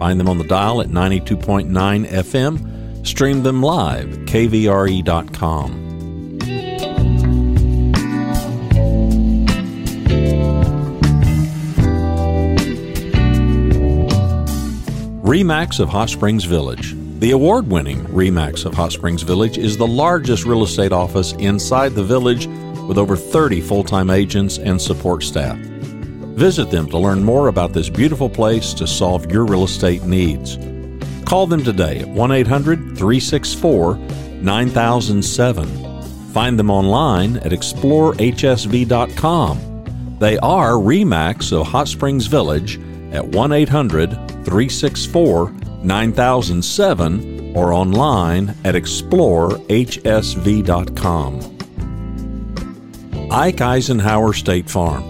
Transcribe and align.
Find 0.00 0.18
them 0.18 0.30
on 0.30 0.38
the 0.38 0.44
dial 0.44 0.80
at 0.80 0.88
92.9 0.88 1.68
FM. 2.08 3.06
Stream 3.06 3.42
them 3.42 3.62
live 3.62 4.10
at 4.14 4.18
kvre.com. 4.20 5.90
REMAX 15.22 15.78
of 15.80 15.90
Hot 15.90 16.08
Springs 16.08 16.44
Village. 16.44 16.94
The 17.18 17.32
award 17.32 17.68
winning 17.70 18.06
REMAX 18.06 18.64
of 18.64 18.72
Hot 18.72 18.92
Springs 18.92 19.20
Village 19.20 19.58
is 19.58 19.76
the 19.76 19.86
largest 19.86 20.46
real 20.46 20.64
estate 20.64 20.92
office 20.92 21.34
inside 21.34 21.92
the 21.92 22.02
village 22.02 22.46
with 22.88 22.96
over 22.96 23.16
30 23.16 23.60
full 23.60 23.84
time 23.84 24.08
agents 24.08 24.56
and 24.56 24.80
support 24.80 25.22
staff. 25.22 25.69
Visit 26.36 26.70
them 26.70 26.88
to 26.90 26.98
learn 26.98 27.22
more 27.22 27.48
about 27.48 27.72
this 27.72 27.88
beautiful 27.88 28.30
place 28.30 28.74
to 28.74 28.86
solve 28.86 29.30
your 29.30 29.44
real 29.44 29.64
estate 29.64 30.02
needs. 30.04 30.58
Call 31.24 31.46
them 31.46 31.62
today 31.62 32.00
at 32.00 32.08
1 32.08 32.32
800 32.32 32.78
364 32.96 33.96
9007. 33.96 36.32
Find 36.32 36.58
them 36.58 36.70
online 36.70 37.36
at 37.38 37.52
explorehsv.com. 37.52 40.16
They 40.18 40.38
are 40.38 40.72
REMAX 40.72 41.52
of 41.52 41.66
Hot 41.66 41.88
Springs 41.88 42.26
Village 42.26 42.78
at 43.12 43.26
1 43.26 43.52
800 43.52 44.10
364 44.44 45.50
9007 45.82 47.56
or 47.56 47.72
online 47.72 48.50
at 48.64 48.74
explorehsv.com. 48.74 51.56
Ike 53.32 53.60
Eisenhower 53.60 54.32
State 54.32 54.68
Farm. 54.68 55.09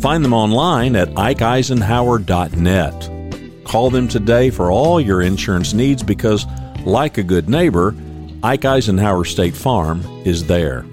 Find 0.00 0.24
them 0.24 0.32
online 0.32 0.96
at 0.96 1.10
ikeeisenhower.net. 1.10 3.64
Call 3.64 3.90
them 3.90 4.08
today 4.08 4.48
for 4.48 4.70
all 4.70 4.98
your 4.98 5.20
insurance 5.20 5.74
needs 5.74 6.02
because, 6.02 6.46
like 6.86 7.18
a 7.18 7.22
good 7.22 7.50
neighbor, 7.50 7.94
Ike 8.42 8.64
Eisenhower 8.64 9.26
State 9.26 9.54
Farm 9.54 10.00
is 10.24 10.46
there. 10.46 10.86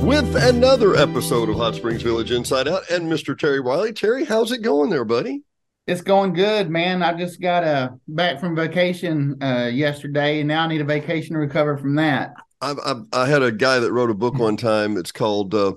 With 0.00 0.34
another 0.34 0.96
episode 0.96 1.50
of 1.50 1.56
Hot 1.56 1.74
Springs 1.74 2.00
Village 2.00 2.30
Inside 2.30 2.68
Out 2.68 2.90
and 2.90 3.12
Mr. 3.12 3.38
Terry 3.38 3.60
Wiley. 3.60 3.92
Terry, 3.92 4.24
how's 4.24 4.50
it 4.50 4.62
going 4.62 4.88
there, 4.88 5.04
buddy? 5.04 5.42
It's 5.86 6.00
going 6.00 6.32
good, 6.32 6.70
man. 6.70 7.02
I 7.02 7.12
just 7.12 7.38
got 7.38 7.64
uh, 7.64 7.90
back 8.08 8.40
from 8.40 8.56
vacation 8.56 9.36
uh, 9.42 9.70
yesterday, 9.70 10.40
and 10.40 10.48
now 10.48 10.64
I 10.64 10.68
need 10.68 10.80
a 10.80 10.84
vacation 10.84 11.34
to 11.34 11.38
recover 11.38 11.76
from 11.76 11.96
that. 11.96 12.32
I, 12.62 12.72
I, 12.72 12.94
I 13.12 13.26
had 13.26 13.42
a 13.42 13.52
guy 13.52 13.78
that 13.78 13.92
wrote 13.92 14.08
a 14.08 14.14
book 14.14 14.36
one 14.36 14.56
time. 14.56 14.96
It's 14.96 15.12
called 15.12 15.54
uh, 15.54 15.74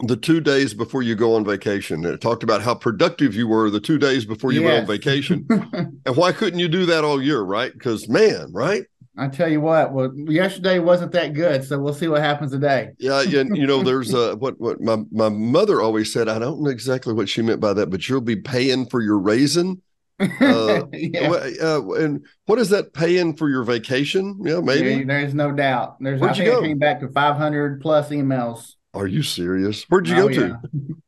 "The 0.00 0.16
Two 0.16 0.40
Days 0.40 0.74
Before 0.74 1.02
You 1.02 1.14
Go 1.14 1.34
on 1.34 1.44
Vacation," 1.44 2.04
and 2.04 2.14
it 2.14 2.20
talked 2.20 2.42
about 2.42 2.62
how 2.62 2.74
productive 2.74 3.34
you 3.34 3.48
were 3.48 3.70
the 3.70 3.80
two 3.80 3.98
days 3.98 4.24
before 4.24 4.52
you 4.52 4.62
went 4.62 4.80
on 4.80 4.86
vacation, 4.86 5.46
and 5.50 6.16
why 6.16 6.32
couldn't 6.32 6.58
you 6.60 6.68
do 6.68 6.86
that 6.86 7.04
all 7.04 7.20
year, 7.22 7.40
right? 7.42 7.72
Because 7.72 8.08
man, 8.08 8.50
right? 8.52 8.84
I 9.20 9.26
tell 9.26 9.48
you 9.48 9.60
what, 9.60 9.92
well, 9.92 10.12
yesterday 10.14 10.78
wasn't 10.78 11.10
that 11.10 11.32
good, 11.34 11.64
so 11.64 11.76
we'll 11.80 11.92
see 11.92 12.06
what 12.06 12.20
happens 12.20 12.52
today. 12.52 12.90
Yeah, 12.98 13.22
yeah. 13.22 13.42
You 13.52 13.66
know, 13.66 13.82
there's 13.82 14.14
uh, 14.14 14.36
what 14.36 14.60
what 14.60 14.80
my 14.80 14.98
my 15.10 15.28
mother 15.28 15.80
always 15.80 16.12
said. 16.12 16.28
I 16.28 16.38
don't 16.38 16.62
know 16.62 16.70
exactly 16.70 17.12
what 17.12 17.28
she 17.28 17.42
meant 17.42 17.58
by 17.58 17.72
that, 17.72 17.90
but 17.90 18.08
you'll 18.08 18.20
be 18.20 18.36
paying 18.36 18.86
for 18.86 19.02
your 19.02 19.18
raisin. 19.18 19.82
Uh, 20.40 20.82
yeah. 20.92 21.30
Uh, 21.62 21.80
and 21.92 22.26
what 22.46 22.58
is 22.58 22.70
that 22.70 22.92
paying 22.92 23.36
for 23.36 23.48
your 23.48 23.62
vacation? 23.62 24.36
Yeah, 24.42 24.58
maybe. 24.60 24.96
There- 24.96 25.06
there's 25.06 25.32
no 25.32 25.52
doubt. 25.52 25.96
There's 26.00 26.20
Where'd 26.20 26.32
I 26.32 26.36
you 26.42 26.50
think? 26.50 26.64
I 26.64 26.66
came 26.66 26.78
back 26.78 26.98
to 27.00 27.08
500 27.08 27.80
plus 27.80 28.08
emails. 28.08 28.74
Are 28.98 29.06
you 29.06 29.22
serious? 29.22 29.84
Where'd 29.84 30.08
you 30.08 30.16
Oh, 30.16 30.28
go 30.28 30.34
to? 30.34 30.58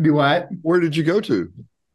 Do 0.00 0.14
what? 0.14 0.48
Where 0.62 0.78
did 0.78 0.94
you 0.94 1.02
go 1.02 1.20
to? 1.20 1.52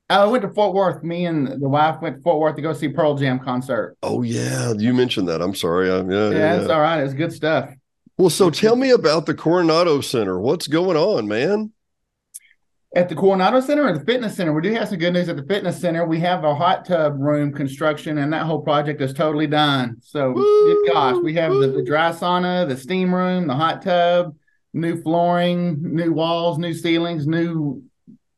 Oh, 0.10 0.24
I 0.24 0.26
went 0.26 0.42
to 0.44 0.50
Fort 0.50 0.76
Worth. 0.76 1.02
Me 1.02 1.26
and 1.26 1.48
the 1.62 1.70
wife 1.70 2.02
went 2.02 2.18
to 2.18 2.22
Fort 2.22 2.40
Worth 2.40 2.58
to 2.58 2.62
go 2.62 2.74
see 2.74 2.90
Pearl 2.90 3.16
Jam 3.16 3.40
concert. 3.40 3.96
Oh 4.04 4.22
yeah, 4.22 4.74
you 4.74 4.94
mentioned 4.94 5.30
that. 5.30 5.42
I'm 5.42 5.56
sorry. 5.56 5.90
I, 5.90 6.00
yeah, 6.00 6.04
Yeah, 6.04 6.30
yeah, 6.32 6.60
it's 6.60 6.70
all 6.70 6.82
right. 6.82 7.04
It's 7.04 7.14
good 7.14 7.32
stuff. 7.32 7.70
Well, 8.18 8.30
so 8.30 8.50
tell 8.50 8.76
me 8.76 8.92
about 8.92 9.26
the 9.28 9.34
Coronado 9.34 10.02
Center. 10.02 10.40
What's 10.40 10.68
going 10.68 10.98
on, 10.98 11.28
man? 11.28 11.72
At 12.96 13.10
the 13.10 13.16
Coronado 13.16 13.60
Center 13.60 13.86
or 13.86 13.92
the 13.92 14.06
Fitness 14.06 14.38
Center, 14.38 14.54
we 14.54 14.62
do 14.62 14.74
have 14.74 14.88
some 14.88 14.98
good 14.98 15.12
news 15.12 15.28
at 15.28 15.36
the 15.36 15.44
Fitness 15.44 15.82
Center. 15.82 16.06
We 16.06 16.22
have 16.22 16.46
a 16.46 16.56
hot 16.56 16.86
tub 16.86 17.20
room 17.20 17.52
construction, 17.52 18.20
and 18.20 18.32
that 18.32 18.44
whole 18.44 18.62
project 18.62 19.02
is 19.02 19.14
totally 19.14 19.48
done. 19.48 19.98
So, 20.02 20.32
Woo! 20.32 20.86
gosh, 20.88 21.18
we 21.22 21.34
have 21.34 21.52
the, 21.52 21.68
the 21.68 21.84
dry 21.84 22.12
sauna, 22.12 22.66
the 22.66 22.78
steam 22.78 23.14
room, 23.14 23.48
the 23.48 23.54
hot 23.54 23.82
tub, 23.82 24.34
new 24.74 25.02
flooring, 25.02 25.78
new 25.82 26.14
walls, 26.14 26.58
new 26.58 26.74
ceilings, 26.74 27.28
new 27.28 27.84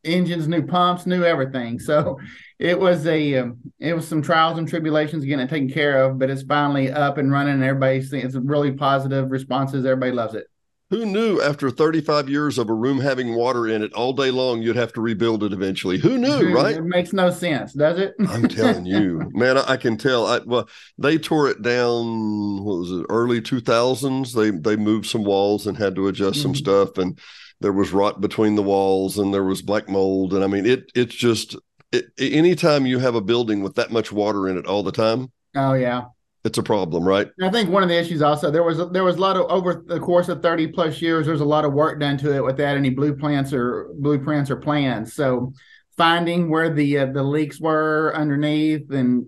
engines, 0.04 0.48
new 0.48 0.66
pumps, 0.66 1.06
new 1.06 1.24
everything. 1.24 1.78
So, 1.78 2.20
it 2.58 2.80
was 2.80 3.06
a 3.06 3.36
um, 3.36 3.60
it 3.80 3.94
was 3.94 4.08
some 4.08 4.24
trials 4.24 4.58
and 4.58 4.68
tribulations 4.68 5.24
getting 5.24 5.46
it 5.46 5.52
taken 5.52 5.70
care 5.70 6.04
of, 6.04 6.18
but 6.18 6.32
it's 6.32 6.42
finally 6.42 6.92
up 6.92 7.20
and 7.20 7.32
running. 7.32 7.54
And 7.54 7.64
everybody's 7.64 8.12
it's 8.12 8.34
really 8.34 8.72
positive 8.72 9.30
responses. 9.30 9.86
Everybody 9.86 10.14
loves 10.14 10.34
it. 10.34 10.48
Who 10.90 11.06
knew 11.06 11.42
after 11.42 11.70
35 11.70 12.30
years 12.30 12.58
of 12.58 12.70
a 12.70 12.74
room 12.74 13.00
having 13.00 13.36
water 13.36 13.68
in 13.68 13.84
it 13.84 13.94
all 13.94 14.14
day 14.14 14.32
long, 14.32 14.62
you'd 14.62 14.76
have 14.78 14.94
to 14.94 15.02
rebuild 15.02 15.44
it 15.44 15.52
eventually? 15.54 15.98
Who 15.98 16.18
knew, 16.18 16.50
right? 16.50 16.78
It 16.78 16.84
makes 16.84 17.12
no 17.14 17.30
sense, 17.30 17.74
does 17.74 18.00
it? 18.00 18.16
I'm 18.26 18.48
telling 18.48 18.86
you, 18.86 19.30
man, 19.34 19.58
I, 19.58 19.74
I 19.74 19.78
can 19.78 19.98
tell. 19.98 20.26
I, 20.28 20.40
well, 20.40 20.68
they 20.98 21.18
tore 21.18 21.50
it 21.50 21.62
down. 21.62 22.64
What 22.64 22.80
was 22.80 22.92
it? 22.92 23.06
Early 23.10 23.42
2000s. 23.42 24.34
They 24.34 24.52
they 24.52 24.76
moved 24.76 25.06
some 25.06 25.24
walls 25.24 25.68
and 25.68 25.78
had 25.78 25.96
to 25.96 26.08
adjust 26.08 26.42
some 26.42 26.52
Mhm. 26.52 26.58
stuff, 26.58 26.98
and 26.98 27.18
there 27.62 27.74
was 27.74 27.92
rot 27.94 28.20
between 28.20 28.56
the 28.56 28.64
walls, 28.64 29.18
and 29.18 29.34
there 29.34 29.44
was 29.46 29.62
black 29.62 29.88
mold, 29.90 30.34
and 30.34 30.44
I 30.44 30.48
mean, 30.48 30.66
it 30.66 30.92
it's 30.96 31.16
just 31.16 31.56
it, 31.92 32.06
anytime 32.20 32.86
you 32.86 33.00
have 33.00 33.16
a 33.16 33.22
building 33.22 33.62
with 33.62 33.76
that 33.76 33.92
much 33.92 34.12
water 34.12 34.48
in 34.50 34.58
it 34.58 34.66
all 34.66 34.84
the 34.84 34.92
time, 34.92 35.32
Oh 35.56 35.74
yeah. 35.74 36.10
It's 36.48 36.58
a 36.58 36.64
problem, 36.64 37.08
right? 37.08 37.28
I 37.42 37.50
think 37.50 37.70
one 37.70 37.84
of 37.84 37.90
the 37.90 38.00
issues 38.00 38.22
also 38.22 38.50
there 38.50 38.64
was 38.64 38.78
there 38.92 39.04
was 39.04 39.18
a 39.18 39.20
lot 39.20 39.38
of 39.38 39.46
over 39.52 39.84
the 39.86 40.00
course 40.00 40.30
of 40.30 40.42
thirty 40.42 40.68
plus 40.68 41.02
years. 41.02 41.26
There's 41.28 41.42
a 41.42 41.46
lot 41.46 41.66
of 41.66 41.74
work 41.74 42.00
done 42.00 42.18
to 42.20 42.34
it 42.36 42.44
without 42.44 42.76
any 42.78 42.90
blueprints 42.90 43.54
or 43.54 43.90
blueprints 44.00 44.50
or 44.50 44.56
plans. 44.56 45.14
So 45.14 45.54
finding 45.98 46.50
where 46.50 46.74
the 46.74 47.00
uh, 47.00 47.06
the 47.08 47.24
leaks 47.24 47.60
were 47.60 48.14
underneath 48.16 48.90
and 48.92 49.28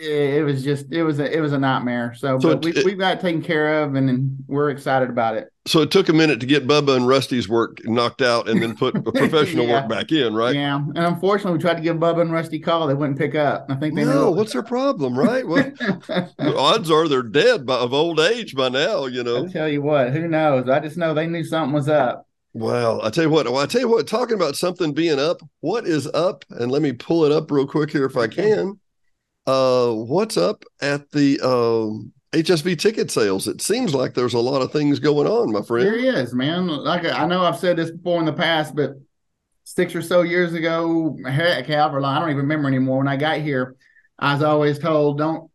it, 0.00 0.34
it 0.34 0.42
was 0.44 0.62
just 0.62 0.92
it 0.92 1.02
was 1.02 1.18
a 1.18 1.36
it 1.36 1.40
was 1.40 1.52
a 1.52 1.58
nightmare. 1.58 2.14
So, 2.14 2.38
So 2.38 2.50
but 2.50 2.64
we 2.64 2.72
it- 2.72 2.84
we've 2.84 2.98
got 2.98 3.16
it 3.16 3.20
taken 3.20 3.42
care 3.42 3.82
of 3.82 3.94
and, 3.94 4.08
and 4.08 4.36
we're 4.46 4.70
excited 4.70 5.10
about 5.10 5.36
it. 5.36 5.48
So 5.68 5.82
it 5.82 5.90
took 5.90 6.08
a 6.08 6.12
minute 6.12 6.40
to 6.40 6.46
get 6.46 6.66
Bubba 6.66 6.96
and 6.96 7.06
Rusty's 7.06 7.48
work 7.48 7.80
knocked 7.84 8.22
out, 8.22 8.48
and 8.48 8.62
then 8.62 8.74
put 8.76 8.94
professional 9.14 9.66
Yeah. 9.66 9.80
work 9.82 9.88
back 9.90 10.10
in, 10.12 10.34
right? 10.34 10.54
Yeah, 10.54 10.76
and 10.76 10.96
unfortunately, 10.98 11.58
we 11.58 11.62
tried 11.62 11.76
to 11.76 11.82
give 11.82 11.96
Bubba 11.98 12.22
and 12.22 12.32
Rusty 12.32 12.56
a 12.56 12.60
call. 12.60 12.86
They 12.86 12.94
wouldn't 12.94 13.18
pick 13.18 13.34
up. 13.34 13.66
I 13.68 13.74
think 13.74 13.94
they 13.94 14.04
No, 14.04 14.30
knew. 14.30 14.36
what's 14.36 14.52
their 14.54 14.62
problem, 14.62 15.18
right? 15.18 15.46
Well, 15.46 15.70
the 15.78 16.54
odds 16.56 16.90
are 16.90 17.06
they're 17.06 17.22
dead 17.22 17.66
by, 17.66 17.76
of 17.76 17.92
old 17.92 18.18
age 18.18 18.54
by 18.56 18.70
now. 18.70 19.06
You 19.06 19.22
know. 19.22 19.44
I 19.44 19.48
tell 19.52 19.68
you 19.68 19.82
what, 19.82 20.10
who 20.12 20.26
knows? 20.26 20.68
I 20.68 20.80
just 20.80 20.96
know 20.96 21.12
they 21.14 21.26
knew 21.26 21.44
something 21.44 21.74
was 21.74 21.88
up. 21.88 22.26
Well, 22.54 23.00
I 23.04 23.10
tell 23.10 23.24
you 23.24 23.30
what, 23.30 23.46
well, 23.46 23.58
I 23.62 23.66
tell 23.66 23.82
you 23.82 23.88
what, 23.88 24.06
talking 24.08 24.34
about 24.34 24.56
something 24.56 24.92
being 24.94 25.20
up, 25.20 25.42
what 25.60 25.86
is 25.86 26.06
up? 26.08 26.44
And 26.50 26.72
let 26.72 26.80
me 26.82 26.92
pull 26.92 27.24
it 27.24 27.30
up 27.30 27.50
real 27.50 27.66
quick 27.66 27.90
here 27.90 28.06
if 28.06 28.16
I 28.16 28.26
can. 28.26 28.80
Uh 29.46 29.92
what's 29.92 30.36
up 30.36 30.64
at 30.80 31.10
the 31.10 31.38
um 31.40 32.12
HSV 32.32 32.76
ticket 32.76 33.10
sales? 33.10 33.48
It 33.48 33.60
seems 33.62 33.94
like 33.94 34.14
there's 34.14 34.34
a 34.34 34.38
lot 34.38 34.62
of 34.62 34.72
things 34.72 34.98
going 34.98 35.26
on, 35.26 35.52
my 35.52 35.62
There 35.76 35.92
friend. 35.92 35.94
he 35.98 36.08
is, 36.08 36.34
man. 36.34 36.66
Like 36.66 37.04
I 37.04 37.26
know 37.26 37.42
I've 37.44 37.58
said 37.58 37.76
this 37.76 37.90
before 37.90 38.20
in 38.20 38.26
the 38.26 38.32
past, 38.32 38.74
but 38.74 38.94
six 39.64 39.94
or 39.94 40.02
so 40.02 40.22
years 40.22 40.54
ago, 40.54 41.16
heck, 41.26 41.66
however 41.66 42.00
long, 42.00 42.16
I 42.16 42.20
don't 42.20 42.30
even 42.30 42.42
remember 42.42 42.68
anymore. 42.68 42.98
When 42.98 43.08
I 43.08 43.16
got 43.16 43.38
here, 43.38 43.76
I 44.18 44.34
was 44.34 44.42
always 44.42 44.78
told, 44.78 45.18
"Don't 45.18 45.50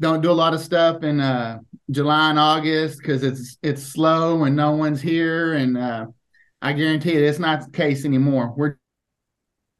don't 0.00 0.22
do 0.22 0.30
a 0.30 0.32
lot 0.32 0.54
of 0.54 0.60
stuff 0.60 1.02
in 1.02 1.20
uh, 1.20 1.60
July 1.90 2.30
and 2.30 2.38
August 2.38 2.98
because 2.98 3.22
it's 3.22 3.58
it's 3.62 3.82
slow 3.82 4.44
and 4.44 4.56
no 4.56 4.72
one's 4.72 5.00
here. 5.00 5.54
And 5.54 5.78
uh, 5.78 6.06
I 6.60 6.72
guarantee 6.72 7.14
you, 7.14 7.24
it's 7.24 7.38
not 7.38 7.64
the 7.64 7.70
case 7.70 8.04
anymore. 8.04 8.52
We're 8.56 8.78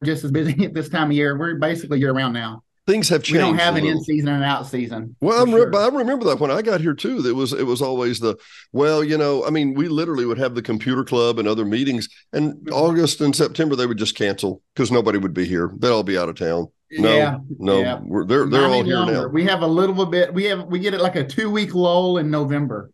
just 0.04 0.24
as 0.24 0.30
busy 0.30 0.64
at 0.64 0.74
this 0.74 0.88
time 0.88 1.10
of 1.10 1.16
year. 1.16 1.36
We're 1.38 1.56
basically 1.56 2.00
year 2.00 2.12
round 2.12 2.34
now. 2.34 2.62
Things 2.84 3.08
have 3.10 3.22
changed. 3.22 3.34
We 3.34 3.38
don't 3.38 3.58
have 3.58 3.76
an 3.76 3.84
in 3.84 4.02
season 4.02 4.28
and 4.28 4.38
an 4.38 4.42
out 4.42 4.66
season. 4.66 5.14
Well, 5.20 5.40
I'm 5.40 5.50
sure. 5.50 5.74
I 5.76 5.86
remember 5.86 6.24
that 6.24 6.40
when 6.40 6.50
I 6.50 6.62
got 6.62 6.80
here 6.80 6.94
too. 6.94 7.24
It 7.24 7.36
was 7.36 7.52
it 7.52 7.64
was 7.64 7.80
always 7.80 8.18
the 8.18 8.36
well, 8.72 9.04
you 9.04 9.16
know. 9.16 9.44
I 9.46 9.50
mean, 9.50 9.74
we 9.74 9.86
literally 9.86 10.26
would 10.26 10.38
have 10.38 10.56
the 10.56 10.62
computer 10.62 11.04
club 11.04 11.38
and 11.38 11.46
other 11.46 11.64
meetings, 11.64 12.08
and 12.32 12.54
mm-hmm. 12.54 12.72
August 12.72 13.20
and 13.20 13.36
September 13.36 13.76
they 13.76 13.86
would 13.86 13.98
just 13.98 14.16
cancel 14.16 14.62
because 14.74 14.90
nobody 14.90 15.18
would 15.18 15.32
be 15.32 15.44
here. 15.44 15.70
They'd 15.78 15.90
all 15.90 16.02
be 16.02 16.18
out 16.18 16.28
of 16.28 16.34
town. 16.34 16.68
No, 16.90 17.16
yeah, 17.16 17.38
no, 17.58 17.80
yeah. 17.80 18.00
they're 18.26 18.46
they're 18.46 18.66
all 18.66 18.82
here 18.82 18.96
longer. 18.96 19.12
now. 19.12 19.26
We 19.28 19.44
have 19.44 19.62
a 19.62 19.66
little 19.66 20.04
bit. 20.04 20.34
We 20.34 20.44
have 20.44 20.66
we 20.66 20.80
get 20.80 20.92
it 20.92 21.00
like 21.00 21.14
a 21.14 21.24
two 21.24 21.50
week 21.50 21.74
lull 21.74 22.18
in 22.18 22.32
November. 22.32 22.90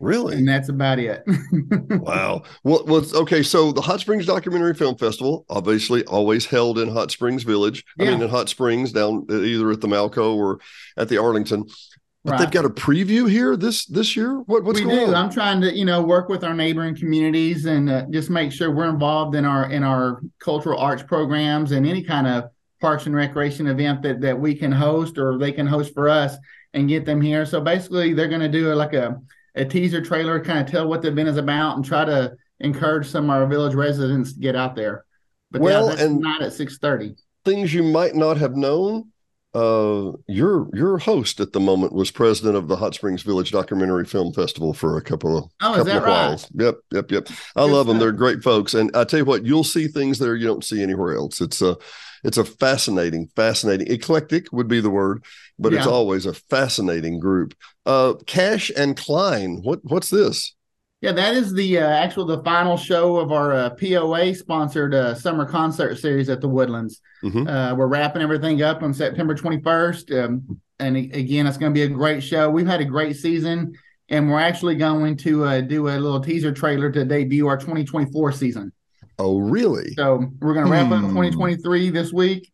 Really? 0.00 0.36
And 0.36 0.48
that's 0.48 0.68
about 0.68 1.00
it. 1.00 1.24
wow. 1.90 2.42
Well, 2.62 2.84
well, 2.86 3.04
okay. 3.14 3.42
So 3.42 3.72
the 3.72 3.80
Hot 3.80 3.98
Springs 3.98 4.26
Documentary 4.26 4.74
Film 4.74 4.96
Festival, 4.96 5.44
obviously, 5.50 6.04
always 6.04 6.46
held 6.46 6.78
in 6.78 6.88
Hot 6.88 7.10
Springs 7.10 7.42
Village. 7.42 7.84
Yeah. 7.96 8.06
I 8.06 8.10
mean, 8.10 8.22
in 8.22 8.28
Hot 8.28 8.48
Springs, 8.48 8.92
down 8.92 9.26
either 9.28 9.70
at 9.72 9.80
the 9.80 9.88
Malco 9.88 10.36
or 10.36 10.60
at 10.96 11.08
the 11.08 11.18
Arlington. 11.18 11.66
But 12.24 12.32
right. 12.32 12.40
they've 12.40 12.50
got 12.50 12.64
a 12.64 12.70
preview 12.70 13.28
here 13.28 13.56
this 13.56 13.86
this 13.86 14.14
year. 14.14 14.38
What, 14.40 14.62
what's 14.62 14.78
we 14.80 14.86
going 14.86 14.98
do. 14.98 15.06
on? 15.06 15.14
I'm 15.14 15.30
trying 15.30 15.60
to 15.62 15.76
you 15.76 15.84
know 15.84 16.02
work 16.02 16.28
with 16.28 16.44
our 16.44 16.54
neighboring 16.54 16.96
communities 16.96 17.64
and 17.64 17.90
uh, 17.90 18.06
just 18.10 18.30
make 18.30 18.52
sure 18.52 18.70
we're 18.70 18.90
involved 18.90 19.34
in 19.34 19.44
our 19.44 19.70
in 19.70 19.82
our 19.82 20.20
cultural 20.38 20.78
arts 20.78 21.02
programs 21.02 21.72
and 21.72 21.86
any 21.86 22.04
kind 22.04 22.26
of 22.26 22.50
parks 22.80 23.06
and 23.06 23.14
recreation 23.14 23.66
event 23.66 24.02
that 24.02 24.20
that 24.20 24.38
we 24.38 24.54
can 24.54 24.70
host 24.70 25.18
or 25.18 25.38
they 25.38 25.52
can 25.52 25.66
host 25.66 25.94
for 25.94 26.08
us 26.08 26.36
and 26.74 26.88
get 26.88 27.04
them 27.04 27.20
here. 27.20 27.46
So 27.46 27.60
basically, 27.60 28.12
they're 28.12 28.28
going 28.28 28.40
to 28.40 28.48
do 28.48 28.72
like 28.74 28.94
a 28.94 29.20
a 29.58 29.64
teaser 29.64 30.00
trailer, 30.00 30.42
kind 30.42 30.60
of 30.60 30.70
tell 30.70 30.88
what 30.88 31.02
the 31.02 31.08
event 31.08 31.28
is 31.28 31.36
about, 31.36 31.76
and 31.76 31.84
try 31.84 32.04
to 32.04 32.34
encourage 32.60 33.06
some 33.08 33.24
of 33.24 33.30
our 33.30 33.46
village 33.46 33.74
residents 33.74 34.32
to 34.32 34.40
get 34.40 34.56
out 34.56 34.74
there. 34.74 35.04
But 35.50 35.60
well, 35.62 35.94
yeah, 35.94 36.04
and 36.04 36.20
not 36.20 36.42
at 36.42 36.52
six 36.52 36.78
thirty. 36.78 37.16
Things 37.44 37.72
you 37.72 37.82
might 37.82 38.14
not 38.14 38.36
have 38.36 38.56
known. 38.56 39.10
Uh, 39.58 40.12
your 40.28 40.68
your 40.72 40.98
host 40.98 41.40
at 41.40 41.52
the 41.52 41.58
moment 41.58 41.92
was 41.92 42.12
president 42.12 42.54
of 42.54 42.68
the 42.68 42.76
Hot 42.76 42.94
Springs 42.94 43.22
Village 43.22 43.50
Documentary 43.50 44.04
Film 44.04 44.32
Festival 44.32 44.72
for 44.72 44.96
a 44.96 45.02
couple 45.02 45.36
of 45.36 45.44
oh, 45.44 45.74
couple 45.74 45.80
is 45.80 45.86
that 45.86 45.96
of 45.96 46.02
right? 46.04 46.10
whiles. 46.10 46.48
Yep, 46.54 46.76
yep, 46.92 47.10
yep. 47.10 47.26
I 47.28 47.32
Good 47.32 47.36
love 47.56 47.70
stuff. 47.70 47.86
them. 47.86 47.98
They're 47.98 48.12
great 48.12 48.44
folks, 48.44 48.74
and 48.74 48.94
I 48.94 49.02
tell 49.02 49.18
you 49.18 49.24
what, 49.24 49.44
you'll 49.44 49.64
see 49.64 49.88
things 49.88 50.20
there 50.20 50.36
you 50.36 50.46
don't 50.46 50.64
see 50.64 50.80
anywhere 50.80 51.16
else. 51.16 51.40
It's 51.40 51.60
a 51.60 51.76
it's 52.22 52.38
a 52.38 52.44
fascinating, 52.44 53.30
fascinating, 53.34 53.90
eclectic 53.90 54.52
would 54.52 54.68
be 54.68 54.80
the 54.80 54.90
word, 54.90 55.24
but 55.58 55.72
yeah. 55.72 55.78
it's 55.78 55.88
always 55.88 56.24
a 56.24 56.34
fascinating 56.34 57.18
group. 57.18 57.54
Uh, 57.84 58.14
Cash 58.26 58.70
and 58.76 58.96
Cline, 58.96 59.62
what 59.64 59.80
what's 59.82 60.10
this? 60.10 60.54
Yeah, 61.00 61.12
that 61.12 61.34
is 61.34 61.52
the 61.52 61.78
uh, 61.78 61.88
actual 61.88 62.26
the 62.26 62.42
final 62.42 62.76
show 62.76 63.18
of 63.18 63.30
our 63.30 63.52
uh, 63.52 63.70
POA 63.70 64.34
sponsored 64.34 64.94
uh, 64.94 65.14
summer 65.14 65.46
concert 65.46 65.96
series 65.96 66.28
at 66.28 66.40
the 66.40 66.48
Woodlands. 66.48 67.00
Mm-hmm. 67.22 67.46
Uh, 67.46 67.74
we're 67.74 67.86
wrapping 67.86 68.20
everything 68.20 68.62
up 68.62 68.82
on 68.82 68.92
September 68.92 69.36
21st, 69.36 70.24
um, 70.24 70.60
and 70.80 70.96
again, 70.96 71.46
it's 71.46 71.56
going 71.56 71.72
to 71.72 71.74
be 71.74 71.84
a 71.84 71.88
great 71.88 72.22
show. 72.22 72.50
We've 72.50 72.66
had 72.66 72.80
a 72.80 72.84
great 72.84 73.14
season, 73.14 73.74
and 74.08 74.28
we're 74.28 74.40
actually 74.40 74.74
going 74.74 75.16
to 75.18 75.44
uh, 75.44 75.60
do 75.60 75.86
a 75.86 75.98
little 75.98 76.20
teaser 76.20 76.52
trailer 76.52 76.90
to 76.90 77.04
debut 77.04 77.46
our 77.46 77.56
2024 77.56 78.32
season. 78.32 78.72
Oh, 79.20 79.38
really? 79.38 79.92
So 79.94 80.32
we're 80.40 80.54
going 80.54 80.66
to 80.66 80.72
wrap 80.72 80.88
hmm. 80.88 80.92
up 80.94 81.00
2023 81.02 81.90
this 81.90 82.12
week, 82.12 82.52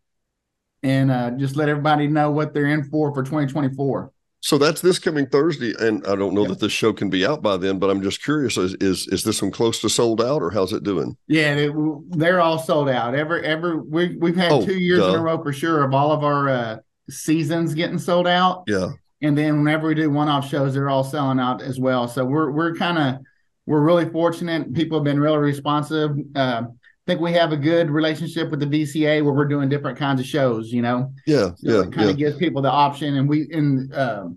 and 0.83 1.11
uh, 1.11 1.31
just 1.31 1.57
let 1.57 1.71
everybody 1.71 2.09
know 2.09 2.31
what 2.31 2.53
they're 2.53 2.67
in 2.67 2.85
for 2.85 3.15
for 3.15 3.23
2024. 3.23 4.13
So 4.45 4.59
that's 4.59 4.83
this 4.83 4.99
coming 4.99 5.25
Thursday, 5.25 5.73
and 5.81 6.07
I 6.07 6.17
don't 6.17 6.35
know 6.35 6.45
that 6.45 6.61
this 6.61 6.71
show 6.71 6.93
can 6.93 7.09
be 7.09 7.25
out 7.25 7.41
by 7.41 7.57
then, 7.57 7.79
but 7.79 7.89
I'm 7.89 8.03
just 8.03 8.23
curious: 8.23 8.59
is 8.59 8.75
is, 8.75 9.09
is 9.09 9.25
this 9.25 9.41
one 9.41 9.51
close 9.51 9.81
to 9.81 9.89
sold 9.89 10.21
out, 10.21 10.43
or 10.43 10.51
how's 10.51 10.75
it 10.75 10.83
doing? 10.83 11.17
Yeah, 11.29 11.55
they, 11.55 11.71
they're 12.11 12.43
all 12.43 12.59
sold 12.59 12.91
out. 12.91 13.15
Every 13.15 13.43
every 13.43 13.81
we 13.81 14.19
we've 14.19 14.37
had 14.37 14.53
oh, 14.53 14.63
two 14.63 14.79
years 14.79 15.01
duh. 15.01 15.09
in 15.09 15.15
a 15.15 15.23
row 15.23 15.43
for 15.43 15.55
sure 15.55 15.83
of 15.83 15.95
all 15.95 16.13
of 16.13 16.25
our 16.25 16.51
uh, 16.51 16.77
seasons 17.09 17.73
getting 17.73 17.97
sold 17.97 18.27
out. 18.27 18.65
Yeah, 18.67 18.91
and 19.23 19.37
then 19.37 19.65
whenever 19.65 19.89
we 19.89 19.95
do 19.95 20.11
one-off 20.11 20.47
shows, 20.47 20.75
they're 20.75 20.91
all 20.91 21.05
selling 21.05 21.41
out 21.41 21.63
as 21.63 21.81
well. 21.81 22.07
So 22.07 22.27
we're 22.27 22.51
we're 22.51 22.75
kind 22.75 22.99
of 22.99 23.25
we're 23.65 23.81
really 23.81 24.11
fortunate. 24.11 24.75
People 24.75 24.99
have 24.99 25.05
been 25.05 25.21
really 25.21 25.39
responsive. 25.39 26.19
Uh, 26.35 26.65
think 27.07 27.21
we 27.21 27.33
have 27.33 27.53
a 27.53 27.57
good 27.57 27.91
relationship 27.91 28.51
with 28.51 28.61
the 28.61 28.67
VCA 28.67 29.23
where 29.23 29.35
we're 29.35 29.47
doing 29.47 29.69
different 29.69 29.99
kinds 29.99 30.21
of 30.21 30.27
shows. 30.27 30.73
You 30.73 30.83
know, 30.83 31.13
yeah, 31.27 31.51
so 31.57 31.57
yeah, 31.61 31.81
it 31.83 31.93
kind 31.93 32.11
of 32.11 32.19
yeah. 32.19 32.27
gives 32.27 32.39
people 32.39 32.63
the 32.63 32.71
option, 32.71 33.17
and 33.17 33.29
we 33.29 33.47
in 33.51 33.93
uh, 33.93 34.29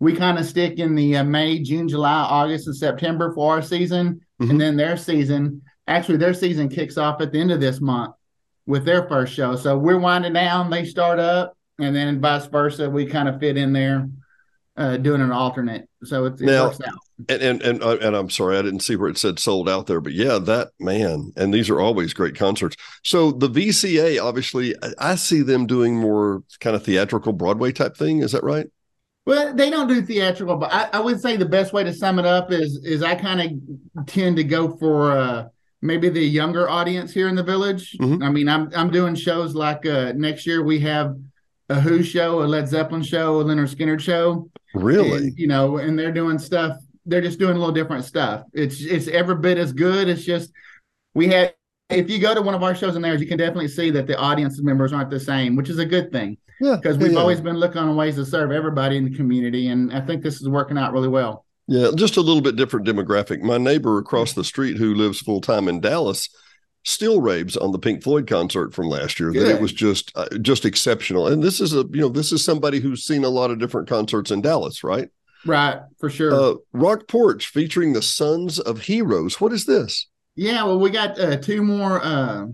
we 0.00 0.14
kind 0.14 0.38
of 0.38 0.44
stick 0.44 0.78
in 0.78 0.94
the 0.94 1.18
uh, 1.18 1.24
May, 1.24 1.60
June, 1.60 1.88
July, 1.88 2.22
August, 2.22 2.66
and 2.66 2.76
September 2.76 3.32
for 3.34 3.54
our 3.54 3.62
season, 3.62 4.20
mm-hmm. 4.40 4.50
and 4.50 4.60
then 4.60 4.76
their 4.76 4.96
season. 4.96 5.62
Actually, 5.88 6.18
their 6.18 6.34
season 6.34 6.68
kicks 6.68 6.98
off 6.98 7.20
at 7.20 7.30
the 7.30 7.40
end 7.40 7.52
of 7.52 7.60
this 7.60 7.80
month 7.80 8.12
with 8.66 8.84
their 8.84 9.08
first 9.08 9.32
show. 9.32 9.54
So 9.54 9.78
we're 9.78 10.00
winding 10.00 10.32
down, 10.32 10.68
they 10.68 10.84
start 10.84 11.20
up, 11.20 11.56
and 11.78 11.94
then 11.94 12.20
vice 12.20 12.46
versa. 12.46 12.90
We 12.90 13.06
kind 13.06 13.28
of 13.28 13.38
fit 13.38 13.56
in 13.56 13.72
there, 13.72 14.08
uh, 14.76 14.96
doing 14.96 15.20
an 15.20 15.30
alternate. 15.30 15.88
So 16.02 16.24
it, 16.24 16.40
it 16.40 16.46
now, 16.46 16.66
works 16.66 16.80
out. 16.80 16.98
And 17.28 17.42
and 17.42 17.62
and, 17.62 17.82
uh, 17.82 17.96
and 17.96 18.14
I'm 18.14 18.28
sorry, 18.28 18.58
I 18.58 18.62
didn't 18.62 18.80
see 18.80 18.94
where 18.94 19.08
it 19.08 19.16
said 19.16 19.38
sold 19.38 19.68
out 19.68 19.86
there, 19.86 20.02
but 20.02 20.12
yeah, 20.12 20.38
that 20.38 20.68
man. 20.78 21.32
And 21.36 21.52
these 21.52 21.70
are 21.70 21.80
always 21.80 22.12
great 22.12 22.36
concerts. 22.36 22.76
So 23.04 23.32
the 23.32 23.48
VCA, 23.48 24.22
obviously, 24.22 24.74
I 24.98 25.14
see 25.14 25.40
them 25.40 25.66
doing 25.66 25.96
more 25.96 26.42
kind 26.60 26.76
of 26.76 26.84
theatrical 26.84 27.32
Broadway 27.32 27.72
type 27.72 27.96
thing. 27.96 28.18
Is 28.18 28.32
that 28.32 28.44
right? 28.44 28.66
Well, 29.24 29.54
they 29.54 29.70
don't 29.70 29.88
do 29.88 30.02
theatrical, 30.02 30.56
but 30.56 30.72
I, 30.72 30.88
I 30.92 31.00
would 31.00 31.20
say 31.20 31.36
the 31.36 31.46
best 31.46 31.72
way 31.72 31.82
to 31.84 31.92
sum 31.92 32.18
it 32.18 32.26
up 32.26 32.52
is 32.52 32.80
is 32.84 33.02
I 33.02 33.14
kind 33.14 33.40
of 33.40 34.06
tend 34.06 34.36
to 34.36 34.44
go 34.44 34.76
for 34.76 35.16
uh, 35.16 35.48
maybe 35.80 36.10
the 36.10 36.20
younger 36.20 36.68
audience 36.68 37.14
here 37.14 37.28
in 37.28 37.34
the 37.34 37.42
village. 37.42 37.96
Mm-hmm. 37.98 38.22
I 38.22 38.30
mean, 38.30 38.48
I'm 38.48 38.70
I'm 38.76 38.90
doing 38.90 39.14
shows 39.14 39.54
like 39.54 39.86
uh, 39.86 40.12
next 40.14 40.46
year 40.46 40.62
we 40.62 40.80
have 40.80 41.16
a 41.68 41.80
Who 41.80 42.02
show, 42.02 42.42
a 42.42 42.44
Led 42.44 42.68
Zeppelin 42.68 43.02
show, 43.02 43.40
a 43.40 43.44
Lynyrd 43.44 43.74
Skynyrd 43.74 44.00
show. 44.00 44.50
Really? 44.74 45.28
And, 45.28 45.38
you 45.38 45.46
know, 45.46 45.78
and 45.78 45.98
they're 45.98 46.12
doing 46.12 46.38
stuff 46.38 46.76
they're 47.06 47.20
just 47.20 47.38
doing 47.38 47.56
a 47.56 47.58
little 47.58 47.74
different 47.74 48.04
stuff. 48.04 48.44
It's 48.52 48.80
it's 48.82 49.08
every 49.08 49.36
bit 49.36 49.58
as 49.58 49.72
good. 49.72 50.08
It's 50.08 50.24
just 50.24 50.52
we 51.14 51.28
had 51.28 51.54
if 51.88 52.10
you 52.10 52.18
go 52.18 52.34
to 52.34 52.42
one 52.42 52.54
of 52.54 52.62
our 52.62 52.74
shows 52.74 52.96
in 52.96 53.02
there, 53.02 53.14
you 53.14 53.26
can 53.26 53.38
definitely 53.38 53.68
see 53.68 53.90
that 53.90 54.06
the 54.06 54.18
audience 54.18 54.60
members 54.60 54.92
aren't 54.92 55.10
the 55.10 55.20
same, 55.20 55.56
which 55.56 55.68
is 55.68 55.78
a 55.78 55.86
good 55.86 56.10
thing. 56.10 56.36
Yeah. 56.60 56.76
Because 56.76 56.98
we've 56.98 57.12
yeah. 57.12 57.18
always 57.18 57.40
been 57.40 57.56
looking 57.56 57.80
on 57.80 57.94
ways 57.96 58.16
to 58.16 58.24
serve 58.24 58.50
everybody 58.50 58.96
in 58.96 59.04
the 59.04 59.16
community. 59.16 59.68
And 59.68 59.92
I 59.92 60.00
think 60.00 60.22
this 60.22 60.40
is 60.40 60.48
working 60.48 60.78
out 60.78 60.92
really 60.92 61.08
well. 61.08 61.44
Yeah, 61.68 61.90
just 61.94 62.16
a 62.16 62.20
little 62.20 62.42
bit 62.42 62.56
different 62.56 62.86
demographic. 62.86 63.40
My 63.40 63.58
neighbor 63.58 63.98
across 63.98 64.32
the 64.32 64.44
street 64.44 64.76
who 64.76 64.94
lives 64.94 65.20
full 65.20 65.40
time 65.40 65.68
in 65.68 65.80
Dallas 65.80 66.28
still 66.84 67.20
raves 67.20 67.56
on 67.56 67.72
the 67.72 67.78
Pink 67.78 68.04
Floyd 68.04 68.28
concert 68.28 68.72
from 68.72 68.88
last 68.88 69.18
year. 69.18 69.32
Good. 69.32 69.46
That 69.46 69.56
it 69.56 69.60
was 69.60 69.72
just 69.72 70.12
uh, 70.14 70.28
just 70.40 70.64
exceptional. 70.64 71.26
And 71.26 71.42
this 71.42 71.60
is 71.60 71.74
a 71.74 71.84
you 71.90 72.00
know 72.00 72.08
this 72.08 72.30
is 72.30 72.44
somebody 72.44 72.78
who's 72.78 73.04
seen 73.04 73.24
a 73.24 73.28
lot 73.28 73.50
of 73.50 73.58
different 73.58 73.88
concerts 73.88 74.30
in 74.30 74.40
Dallas, 74.42 74.84
right? 74.84 75.08
Right, 75.46 75.78
for 75.98 76.10
sure. 76.10 76.34
Uh, 76.34 76.54
Rock 76.72 77.06
Porch 77.08 77.48
featuring 77.48 77.92
the 77.92 78.02
Sons 78.02 78.58
of 78.58 78.82
Heroes. 78.82 79.40
What 79.40 79.52
is 79.52 79.64
this? 79.64 80.08
Yeah, 80.34 80.64
well, 80.64 80.78
we 80.78 80.90
got 80.90 81.18
uh, 81.18 81.36
two 81.36 81.62
more. 81.62 82.02
Uh, 82.02 82.46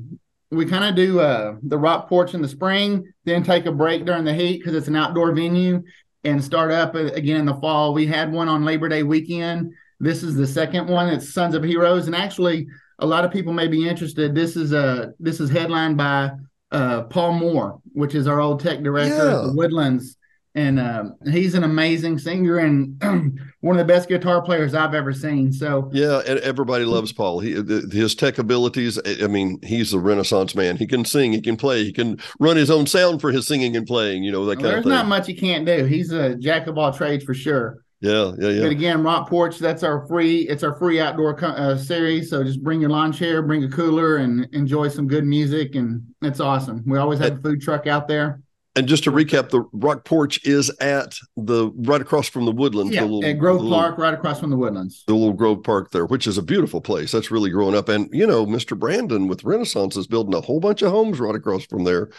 we 0.50 0.66
kind 0.66 0.84
of 0.84 0.94
do 0.94 1.18
uh, 1.18 1.56
the 1.62 1.78
Rock 1.78 2.08
Porch 2.08 2.34
in 2.34 2.42
the 2.42 2.48
spring, 2.48 3.10
then 3.24 3.42
take 3.42 3.66
a 3.66 3.72
break 3.72 4.04
during 4.04 4.24
the 4.24 4.34
heat 4.34 4.58
because 4.58 4.74
it's 4.74 4.88
an 4.88 4.96
outdoor 4.96 5.32
venue, 5.32 5.82
and 6.24 6.42
start 6.42 6.70
up 6.70 6.94
uh, 6.94 7.06
again 7.06 7.40
in 7.40 7.46
the 7.46 7.54
fall. 7.54 7.94
We 7.94 8.06
had 8.06 8.30
one 8.30 8.48
on 8.48 8.64
Labor 8.64 8.88
Day 8.88 9.02
weekend. 9.02 9.72
This 9.98 10.22
is 10.22 10.34
the 10.34 10.46
second 10.46 10.88
one. 10.88 11.08
It's 11.08 11.32
Sons 11.32 11.54
of 11.54 11.64
Heroes, 11.64 12.06
and 12.06 12.14
actually, 12.14 12.66
a 12.98 13.06
lot 13.06 13.24
of 13.24 13.32
people 13.32 13.52
may 13.52 13.68
be 13.68 13.88
interested. 13.88 14.34
This 14.34 14.56
is 14.56 14.72
a 14.72 14.78
uh, 14.78 15.06
this 15.18 15.40
is 15.40 15.50
headlined 15.50 15.96
by 15.96 16.30
uh, 16.70 17.02
Paul 17.04 17.32
Moore, 17.32 17.80
which 17.92 18.14
is 18.14 18.26
our 18.26 18.40
old 18.40 18.60
tech 18.60 18.82
director 18.82 19.16
yeah. 19.16 19.38
at 19.38 19.46
the 19.46 19.52
Woodlands 19.54 20.16
and 20.54 20.78
um, 20.78 21.16
he's 21.30 21.54
an 21.54 21.64
amazing 21.64 22.18
singer 22.18 22.58
and 22.58 23.00
one 23.60 23.78
of 23.78 23.78
the 23.78 23.90
best 23.90 24.08
guitar 24.08 24.42
players 24.42 24.74
I've 24.74 24.94
ever 24.94 25.12
seen. 25.12 25.52
So 25.52 25.90
yeah, 25.92 26.22
everybody 26.26 26.84
loves 26.84 27.12
Paul. 27.12 27.40
He 27.40 27.52
his 27.52 28.14
tech 28.14 28.38
abilities. 28.38 28.98
I 29.06 29.26
mean, 29.28 29.58
he's 29.62 29.92
a 29.92 29.98
renaissance 29.98 30.54
man. 30.54 30.76
He 30.76 30.86
can 30.86 31.04
sing, 31.04 31.32
he 31.32 31.40
can 31.40 31.56
play, 31.56 31.84
he 31.84 31.92
can 31.92 32.18
run 32.38 32.56
his 32.56 32.70
own 32.70 32.86
sound 32.86 33.20
for 33.20 33.32
his 33.32 33.46
singing 33.46 33.76
and 33.76 33.86
playing. 33.86 34.24
You 34.24 34.32
know 34.32 34.44
that 34.46 34.56
kind 34.56 34.64
well, 34.64 34.78
of 34.78 34.84
thing. 34.84 34.90
There's 34.90 35.02
not 35.02 35.08
much 35.08 35.26
he 35.26 35.34
can't 35.34 35.64
do. 35.64 35.84
He's 35.86 36.12
a 36.12 36.36
jack 36.36 36.66
of 36.66 36.76
all 36.76 36.92
trades 36.92 37.24
for 37.24 37.34
sure. 37.34 37.82
Yeah, 38.02 38.32
yeah, 38.36 38.48
yeah. 38.48 38.62
But 38.62 38.72
again, 38.72 39.04
Rock 39.04 39.30
Porch, 39.30 39.58
that's 39.58 39.84
our 39.84 40.04
free. 40.08 40.40
It's 40.48 40.64
our 40.64 40.74
free 40.74 41.00
outdoor 41.00 41.42
uh, 41.42 41.78
series. 41.78 42.30
So 42.30 42.42
just 42.42 42.60
bring 42.60 42.80
your 42.80 42.90
lawn 42.90 43.12
chair, 43.12 43.42
bring 43.42 43.62
a 43.62 43.68
cooler, 43.68 44.16
and 44.16 44.52
enjoy 44.52 44.88
some 44.88 45.06
good 45.06 45.24
music, 45.24 45.76
and 45.76 46.02
it's 46.20 46.40
awesome. 46.40 46.82
We 46.84 46.98
always 46.98 47.20
have 47.20 47.38
a 47.38 47.40
food 47.40 47.62
truck 47.62 47.86
out 47.86 48.08
there. 48.08 48.42
And 48.74 48.86
just 48.86 49.04
to 49.04 49.12
recap, 49.12 49.50
the 49.50 49.64
Rock 49.72 50.04
Porch 50.06 50.44
is 50.46 50.70
at 50.80 51.14
the 51.36 51.70
right 51.76 52.00
across 52.00 52.28
from 52.28 52.46
the 52.46 52.52
Woodlands. 52.52 52.94
Yeah, 52.94 53.02
little, 53.02 53.24
at 53.24 53.34
Grove 53.34 53.60
little, 53.60 53.78
Park, 53.78 53.98
right 53.98 54.14
across 54.14 54.40
from 54.40 54.48
the 54.48 54.56
Woodlands. 54.56 55.04
The 55.06 55.14
little 55.14 55.34
Grove 55.34 55.62
Park 55.62 55.90
there, 55.90 56.06
which 56.06 56.26
is 56.26 56.38
a 56.38 56.42
beautiful 56.42 56.80
place. 56.80 57.12
That's 57.12 57.30
really 57.30 57.50
growing 57.50 57.74
up. 57.74 57.90
And 57.90 58.08
you 58.12 58.26
know, 58.26 58.46
Mr. 58.46 58.78
Brandon 58.78 59.28
with 59.28 59.44
Renaissance 59.44 59.96
is 59.96 60.06
building 60.06 60.34
a 60.34 60.40
whole 60.40 60.58
bunch 60.58 60.80
of 60.80 60.90
homes 60.90 61.20
right 61.20 61.34
across 61.34 61.66
from 61.66 61.84
there 61.84 62.10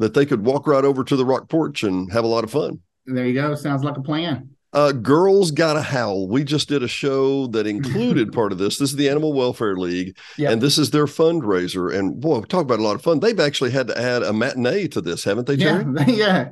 that 0.00 0.14
they 0.14 0.26
could 0.26 0.44
walk 0.44 0.66
right 0.66 0.84
over 0.84 1.04
to 1.04 1.14
the 1.14 1.24
Rock 1.24 1.48
Porch 1.48 1.84
and 1.84 2.12
have 2.12 2.24
a 2.24 2.28
lot 2.28 2.42
of 2.42 2.50
fun. 2.50 2.80
There 3.06 3.26
you 3.26 3.34
go. 3.34 3.54
Sounds 3.54 3.84
like 3.84 3.96
a 3.96 4.02
plan. 4.02 4.50
Uh, 4.72 4.92
Girls 4.92 5.50
Gotta 5.50 5.82
Howl. 5.82 6.28
We 6.28 6.44
just 6.44 6.68
did 6.68 6.82
a 6.82 6.88
show 6.88 7.46
that 7.48 7.66
included 7.76 8.32
part 8.32 8.52
of 8.52 8.58
this. 8.58 8.78
This 8.78 8.90
is 8.90 8.96
the 8.96 9.08
Animal 9.08 9.32
Welfare 9.34 9.76
League, 9.76 10.16
Yep. 10.38 10.52
and 10.52 10.62
this 10.62 10.78
is 10.78 10.90
their 10.90 11.06
fundraiser. 11.06 11.94
And 11.94 12.20
boy, 12.20 12.40
talk 12.42 12.62
about 12.62 12.78
a 12.78 12.82
lot 12.82 12.94
of 12.94 13.02
fun. 13.02 13.20
They've 13.20 13.38
actually 13.38 13.70
had 13.70 13.86
to 13.88 13.98
add 14.00 14.22
a 14.22 14.32
matinee 14.32 14.88
to 14.88 15.00
this, 15.00 15.24
haven't 15.24 15.46
they, 15.46 15.54
Yeah, 15.54 15.82
Jerry? 15.82 15.84
they, 16.06 16.12
yeah. 16.14 16.48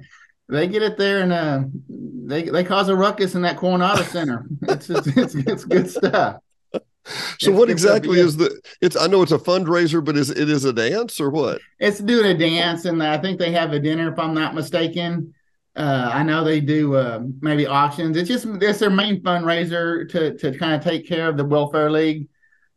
They 0.49 0.67
get 0.67 0.83
it 0.83 0.99
there 0.99 1.23
and 1.23 1.33
uh, 1.33 1.61
they 1.89 2.43
they 2.43 2.65
cause 2.65 2.89
a 2.89 2.97
ruckus 2.97 3.37
in 3.37 3.43
that 3.43 3.57
Coronado 3.57 4.03
Center. 4.15 4.47
It's 4.63 4.91
it's, 4.91 5.07
it's, 5.07 5.35
it's 5.37 5.65
good 5.65 5.89
stuff. 5.89 6.41
So 6.75 6.81
It's 7.39 7.49
what 7.49 7.57
stuff, 7.69 7.71
exactly 7.71 8.19
yeah. 8.19 8.25
is 8.25 8.37
the? 8.37 8.61
It's 8.81 8.97
I 8.97 9.07
know 9.07 9.23
it's 9.23 9.31
a 9.31 9.39
fundraiser, 9.39 10.05
but 10.05 10.17
is 10.17 10.29
it 10.29 10.51
is 10.51 10.65
a 10.65 10.73
dance 10.73 11.21
or 11.21 11.31
what? 11.31 11.61
It's 11.79 12.01
doing 12.01 12.27
a 12.27 12.37
dance, 12.37 12.85
and 12.85 13.01
I 13.01 13.17
think 13.19 13.39
they 13.39 13.53
have 13.53 13.73
a 13.73 13.79
dinner, 13.79 14.13
if 14.13 14.19
I'm 14.19 14.35
not 14.35 14.55
mistaken. 14.57 15.33
Uh, 15.81 16.11
I 16.13 16.23
know 16.23 16.45
they 16.45 16.61
do 16.61 16.95
uh, 16.95 17.23
maybe 17.41 17.67
auctions. 17.67 18.15
It's 18.19 18.29
just 18.29 18.45
it's 18.45 18.81
their 18.81 18.91
main 18.91 19.23
fundraiser 19.23 20.07
to 20.11 20.37
to 20.37 20.59
kind 20.59 20.75
of 20.75 20.85
take 20.85 21.09
care 21.09 21.27
of 21.27 21.39
the 21.39 21.45
welfare 21.45 21.91
league. 21.91 22.29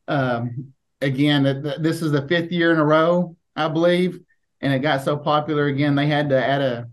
Um, 0.08 0.74
again, 1.02 1.44
th- 1.44 1.64
th- 1.64 1.78
this 1.80 2.02
is 2.02 2.14
the 2.14 2.26
fifth 2.30 2.50
year 2.50 2.72
in 2.72 2.80
a 2.80 2.86
row, 2.86 3.36
I 3.58 3.68
believe, 3.68 4.22
and 4.62 4.72
it 4.72 4.80
got 4.80 5.02
so 5.02 5.18
popular 5.18 5.66
again 5.66 5.96
they 5.96 6.08
had 6.08 6.30
to 6.30 6.46
add 6.46 6.62
a 6.62 6.90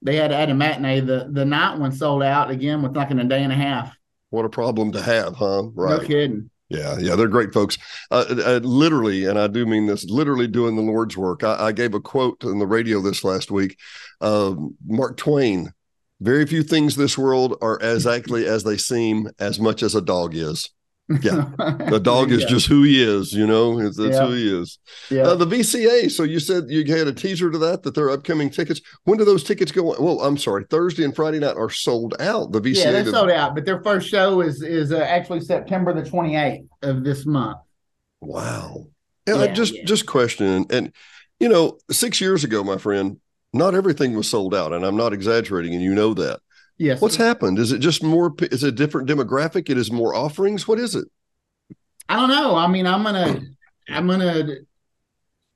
they 0.00 0.16
had 0.16 0.28
to 0.28 0.34
add 0.34 0.48
a 0.48 0.54
matinee. 0.54 1.00
The 1.00 1.28
the 1.30 1.44
night 1.44 1.78
one 1.78 1.92
sold 1.92 2.22
out 2.22 2.50
again 2.50 2.80
with 2.80 2.96
like 2.96 3.10
in 3.10 3.18
a 3.18 3.24
day 3.24 3.42
and 3.42 3.52
a 3.52 3.56
half. 3.56 3.94
What 4.30 4.46
a 4.46 4.48
problem 4.48 4.92
to 4.92 5.02
have, 5.02 5.36
huh? 5.36 5.64
Right. 5.74 6.00
No 6.00 6.06
kidding. 6.06 6.48
Yeah, 6.74 6.98
yeah, 6.98 7.14
they're 7.14 7.28
great 7.28 7.52
folks. 7.52 7.78
Uh, 8.10 8.24
uh, 8.28 8.60
literally, 8.62 9.26
and 9.26 9.38
I 9.38 9.46
do 9.46 9.64
mean 9.64 9.86
this, 9.86 10.04
literally 10.04 10.48
doing 10.48 10.74
the 10.74 10.82
Lord's 10.82 11.16
work. 11.16 11.44
I, 11.44 11.66
I 11.66 11.72
gave 11.72 11.94
a 11.94 12.00
quote 12.00 12.44
on 12.44 12.58
the 12.58 12.66
radio 12.66 13.00
this 13.00 13.22
last 13.22 13.50
week. 13.50 13.78
Um, 14.20 14.76
Mark 14.84 15.16
Twain. 15.16 15.72
Very 16.20 16.46
few 16.46 16.62
things 16.62 16.96
this 16.96 17.16
world 17.18 17.56
are 17.60 17.80
as 17.80 18.06
ugly 18.16 18.46
as 18.46 18.64
they 18.64 18.76
seem, 18.76 19.30
as 19.38 19.60
much 19.60 19.82
as 19.82 19.94
a 19.94 20.00
dog 20.00 20.34
is. 20.34 20.70
Yeah. 21.08 21.50
The 21.90 22.00
dog 22.02 22.32
is 22.32 22.42
Yeah. 22.42 22.48
just 22.48 22.66
who 22.66 22.82
he 22.82 23.02
is, 23.02 23.32
you 23.32 23.46
know. 23.46 23.78
It's, 23.78 23.96
that's 23.96 24.16
Yeah. 24.16 24.26
who 24.26 24.32
he 24.32 24.60
is. 24.60 24.78
yeah. 25.10 25.22
Uh, 25.22 25.34
the 25.34 25.46
VCA. 25.46 26.10
So 26.10 26.22
you 26.22 26.40
said 26.40 26.64
you 26.68 26.84
had 26.94 27.06
a 27.08 27.12
teaser 27.12 27.50
to 27.50 27.58
that 27.58 27.82
that 27.82 27.94
their 27.94 28.10
upcoming 28.10 28.48
tickets. 28.50 28.80
When 29.04 29.18
do 29.18 29.24
those 29.24 29.44
tickets 29.44 29.70
go? 29.70 29.82
Well, 29.98 30.20
I'm 30.22 30.38
sorry, 30.38 30.64
Thursday 30.70 31.04
and 31.04 31.14
Friday 31.14 31.40
night 31.40 31.56
are 31.56 31.68
sold 31.70 32.14
out. 32.20 32.52
The 32.52 32.60
VCA. 32.60 32.76
Yeah, 32.84 32.92
they're 32.92 33.06
sold 33.06 33.30
out, 33.30 33.54
but 33.54 33.64
their 33.66 33.82
first 33.82 34.08
show 34.08 34.40
is 34.40 34.62
is 34.62 34.92
uh, 34.92 34.98
actually 34.98 35.40
September 35.40 35.92
the 35.92 36.08
28th 36.08 36.66
of 36.82 37.04
this 37.04 37.26
month. 37.26 37.58
Wow. 38.20 38.86
And 39.26 39.38
I 39.40 39.48
just 39.48 39.74
yeah. 39.74 39.84
just 39.84 40.06
questioning, 40.06 40.66
and 40.70 40.92
you 41.40 41.48
know, 41.48 41.78
six 41.90 42.20
years 42.20 42.44
ago, 42.44 42.62
my 42.64 42.76
friend, 42.78 43.18
not 43.52 43.74
everything 43.74 44.14
was 44.14 44.28
sold 44.28 44.54
out, 44.54 44.72
and 44.72 44.84
I'm 44.84 44.96
not 44.96 45.12
exaggerating, 45.12 45.74
and 45.74 45.82
you 45.82 45.94
know 45.94 46.14
that. 46.14 46.40
Yes. 46.78 47.00
What's 47.00 47.16
happened? 47.16 47.58
Is 47.58 47.72
it 47.72 47.78
just 47.78 48.02
more? 48.02 48.34
Is 48.40 48.64
it 48.64 48.68
a 48.68 48.72
different 48.72 49.08
demographic? 49.08 49.70
It 49.70 49.78
is 49.78 49.92
more 49.92 50.14
offerings. 50.14 50.66
What 50.66 50.78
is 50.78 50.94
it? 50.94 51.06
I 52.08 52.16
don't 52.16 52.28
know. 52.28 52.56
I 52.56 52.66
mean, 52.66 52.86
I'm 52.86 53.02
gonna, 53.02 53.40
I'm 53.88 54.06
gonna. 54.06 54.56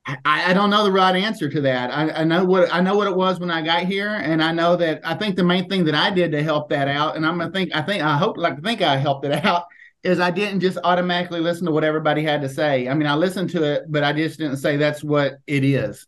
I, 0.05 0.17
I 0.51 0.53
don't 0.53 0.69
know 0.69 0.83
the 0.83 0.91
right 0.91 1.15
answer 1.15 1.49
to 1.49 1.61
that. 1.61 1.91
I, 1.91 2.21
I 2.21 2.23
know 2.23 2.43
what 2.45 2.73
I 2.73 2.81
know 2.81 2.95
what 2.95 3.07
it 3.07 3.15
was 3.15 3.39
when 3.39 3.51
I 3.51 3.61
got 3.61 3.83
here, 3.83 4.09
and 4.09 4.41
I 4.41 4.51
know 4.51 4.75
that 4.77 5.01
I 5.03 5.13
think 5.13 5.35
the 5.35 5.43
main 5.43 5.69
thing 5.69 5.83
that 5.85 5.95
I 5.95 6.09
did 6.09 6.31
to 6.31 6.41
help 6.41 6.69
that 6.69 6.87
out, 6.87 7.15
and 7.15 7.25
I'm 7.25 7.37
gonna 7.37 7.51
think 7.51 7.75
I 7.75 7.81
think 7.81 8.01
I 8.01 8.17
hope 8.17 8.37
like 8.37 8.55
to 8.55 8.61
think 8.61 8.81
I 8.81 8.95
helped 8.95 9.25
it 9.25 9.45
out, 9.45 9.65
is 10.03 10.19
I 10.19 10.31
didn't 10.31 10.61
just 10.61 10.77
automatically 10.83 11.41
listen 11.41 11.65
to 11.65 11.71
what 11.71 11.83
everybody 11.83 12.23
had 12.23 12.41
to 12.41 12.49
say. 12.49 12.87
I 12.87 12.93
mean, 12.93 13.07
I 13.07 13.15
listened 13.15 13.49
to 13.51 13.63
it, 13.63 13.83
but 13.89 14.03
I 14.03 14.13
just 14.13 14.39
didn't 14.39 14.57
say 14.57 14.77
that's 14.77 15.03
what 15.03 15.39
it 15.45 15.63
is. 15.65 16.07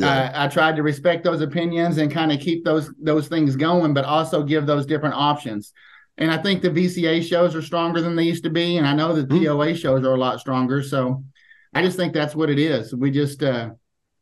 I, 0.00 0.44
I 0.44 0.48
tried 0.48 0.76
to 0.76 0.82
respect 0.82 1.24
those 1.24 1.40
opinions 1.42 1.98
and 1.98 2.10
kind 2.10 2.32
of 2.32 2.40
keep 2.40 2.64
those 2.64 2.90
those 3.00 3.28
things 3.28 3.56
going, 3.56 3.94
but 3.94 4.04
also 4.04 4.42
give 4.42 4.66
those 4.66 4.86
different 4.86 5.14
options. 5.14 5.72
And 6.18 6.30
I 6.30 6.38
think 6.38 6.62
the 6.62 6.70
VCA 6.70 7.22
shows 7.22 7.54
are 7.54 7.62
stronger 7.62 8.00
than 8.00 8.16
they 8.16 8.24
used 8.24 8.44
to 8.44 8.50
be, 8.50 8.76
and 8.78 8.86
I 8.86 8.94
know 8.94 9.14
the 9.14 9.26
Hmm. 9.28 9.38
POA 9.38 9.74
shows 9.74 10.04
are 10.04 10.14
a 10.14 10.18
lot 10.18 10.40
stronger. 10.40 10.82
So 10.82 11.24
I 11.74 11.82
just 11.82 11.96
think 11.96 12.12
that's 12.12 12.34
what 12.34 12.50
it 12.50 12.58
is. 12.58 12.94
We 12.94 13.10
just, 13.10 13.42
uh, 13.42 13.70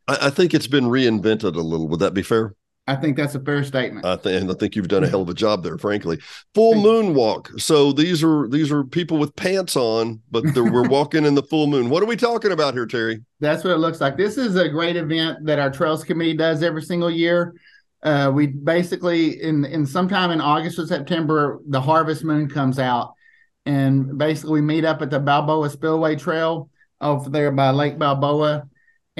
I, 0.08 0.26
I 0.26 0.30
think 0.30 0.54
it's 0.54 0.66
been 0.66 0.84
reinvented 0.84 1.56
a 1.56 1.60
little. 1.60 1.88
Would 1.88 2.00
that 2.00 2.14
be 2.14 2.22
fair? 2.22 2.54
I 2.90 2.96
think 2.96 3.16
that's 3.16 3.36
a 3.36 3.40
fair 3.40 3.62
statement. 3.62 4.04
I 4.04 4.16
think, 4.16 4.42
and 4.42 4.50
I 4.50 4.54
think 4.54 4.74
you've 4.74 4.88
done 4.88 5.04
a 5.04 5.08
hell 5.08 5.22
of 5.22 5.28
a 5.28 5.34
job 5.34 5.62
there, 5.62 5.78
frankly. 5.78 6.18
Full 6.54 6.74
moon 6.74 7.14
walk. 7.14 7.48
So 7.56 7.92
these 7.92 8.24
are 8.24 8.48
these 8.48 8.72
are 8.72 8.82
people 8.82 9.16
with 9.16 9.36
pants 9.36 9.76
on, 9.76 10.20
but 10.32 10.42
they're, 10.54 10.64
we're 10.64 10.88
walking 10.88 11.24
in 11.24 11.36
the 11.36 11.42
full 11.44 11.68
moon. 11.68 11.88
What 11.88 12.02
are 12.02 12.06
we 12.06 12.16
talking 12.16 12.50
about 12.50 12.74
here, 12.74 12.86
Terry? 12.86 13.22
That's 13.38 13.62
what 13.62 13.72
it 13.72 13.76
looks 13.76 14.00
like. 14.00 14.16
This 14.16 14.36
is 14.36 14.56
a 14.56 14.68
great 14.68 14.96
event 14.96 15.46
that 15.46 15.60
our 15.60 15.70
Trails 15.70 16.02
Committee 16.02 16.36
does 16.36 16.64
every 16.64 16.82
single 16.82 17.10
year. 17.10 17.54
Uh, 18.02 18.32
we 18.34 18.48
basically 18.48 19.40
in 19.40 19.64
in 19.66 19.86
sometime 19.86 20.32
in 20.32 20.40
August 20.40 20.80
or 20.80 20.86
September, 20.86 21.60
the 21.68 21.80
harvest 21.80 22.24
moon 22.24 22.48
comes 22.48 22.80
out, 22.80 23.14
and 23.66 24.18
basically 24.18 24.54
we 24.54 24.62
meet 24.62 24.84
up 24.84 25.00
at 25.00 25.10
the 25.10 25.20
Balboa 25.20 25.70
Spillway 25.70 26.16
Trail 26.16 26.68
over 27.00 27.30
there 27.30 27.52
by 27.52 27.70
Lake 27.70 28.00
Balboa, 28.00 28.68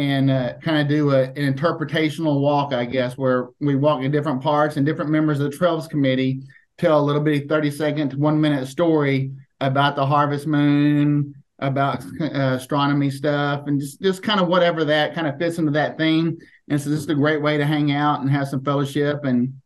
and 0.00 0.30
uh, 0.30 0.54
kind 0.62 0.78
of 0.80 0.88
do 0.88 1.10
a, 1.10 1.24
an 1.24 1.54
interpretational 1.54 2.40
walk, 2.40 2.72
I 2.72 2.86
guess, 2.86 3.18
where 3.18 3.48
we 3.60 3.74
walk 3.76 4.02
in 4.02 4.10
different 4.10 4.42
parts 4.42 4.76
and 4.76 4.86
different 4.86 5.10
members 5.10 5.40
of 5.40 5.50
the 5.50 5.56
Trails 5.58 5.86
Committee 5.88 6.42
tell 6.78 6.98
a 6.98 7.06
little 7.06 7.22
bitty 7.22 7.46
thirty 7.46 7.70
second 7.70 8.10
to 8.10 8.16
one 8.18 8.40
minute 8.40 8.66
story 8.66 9.32
about 9.60 9.96
the 9.96 10.06
harvest 10.06 10.46
moon, 10.46 11.34
about 11.58 12.02
uh, 12.20 12.56
astronomy 12.58 13.10
stuff, 13.10 13.66
and 13.66 13.80
just 13.80 14.00
just 14.00 14.22
kind 14.22 14.40
of 14.40 14.48
whatever 14.48 14.84
that 14.86 15.14
kind 15.14 15.26
of 15.26 15.38
fits 15.38 15.58
into 15.58 15.72
that 15.72 15.98
theme. 15.98 16.38
And 16.70 16.80
so 16.80 16.88
this 16.88 17.00
is 17.00 17.08
a 17.08 17.14
great 17.14 17.42
way 17.42 17.58
to 17.58 17.66
hang 17.66 17.92
out 17.92 18.20
and 18.20 18.30
have 18.30 18.48
some 18.48 18.64
fellowship. 18.64 19.24
And 19.24 19.60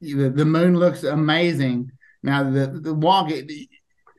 the, 0.00 0.28
the 0.28 0.44
moon 0.44 0.76
looks 0.76 1.04
amazing. 1.04 1.90
Now 2.22 2.50
the 2.50 2.66
the 2.66 2.94
walk, 2.94 3.30
it, 3.30 3.50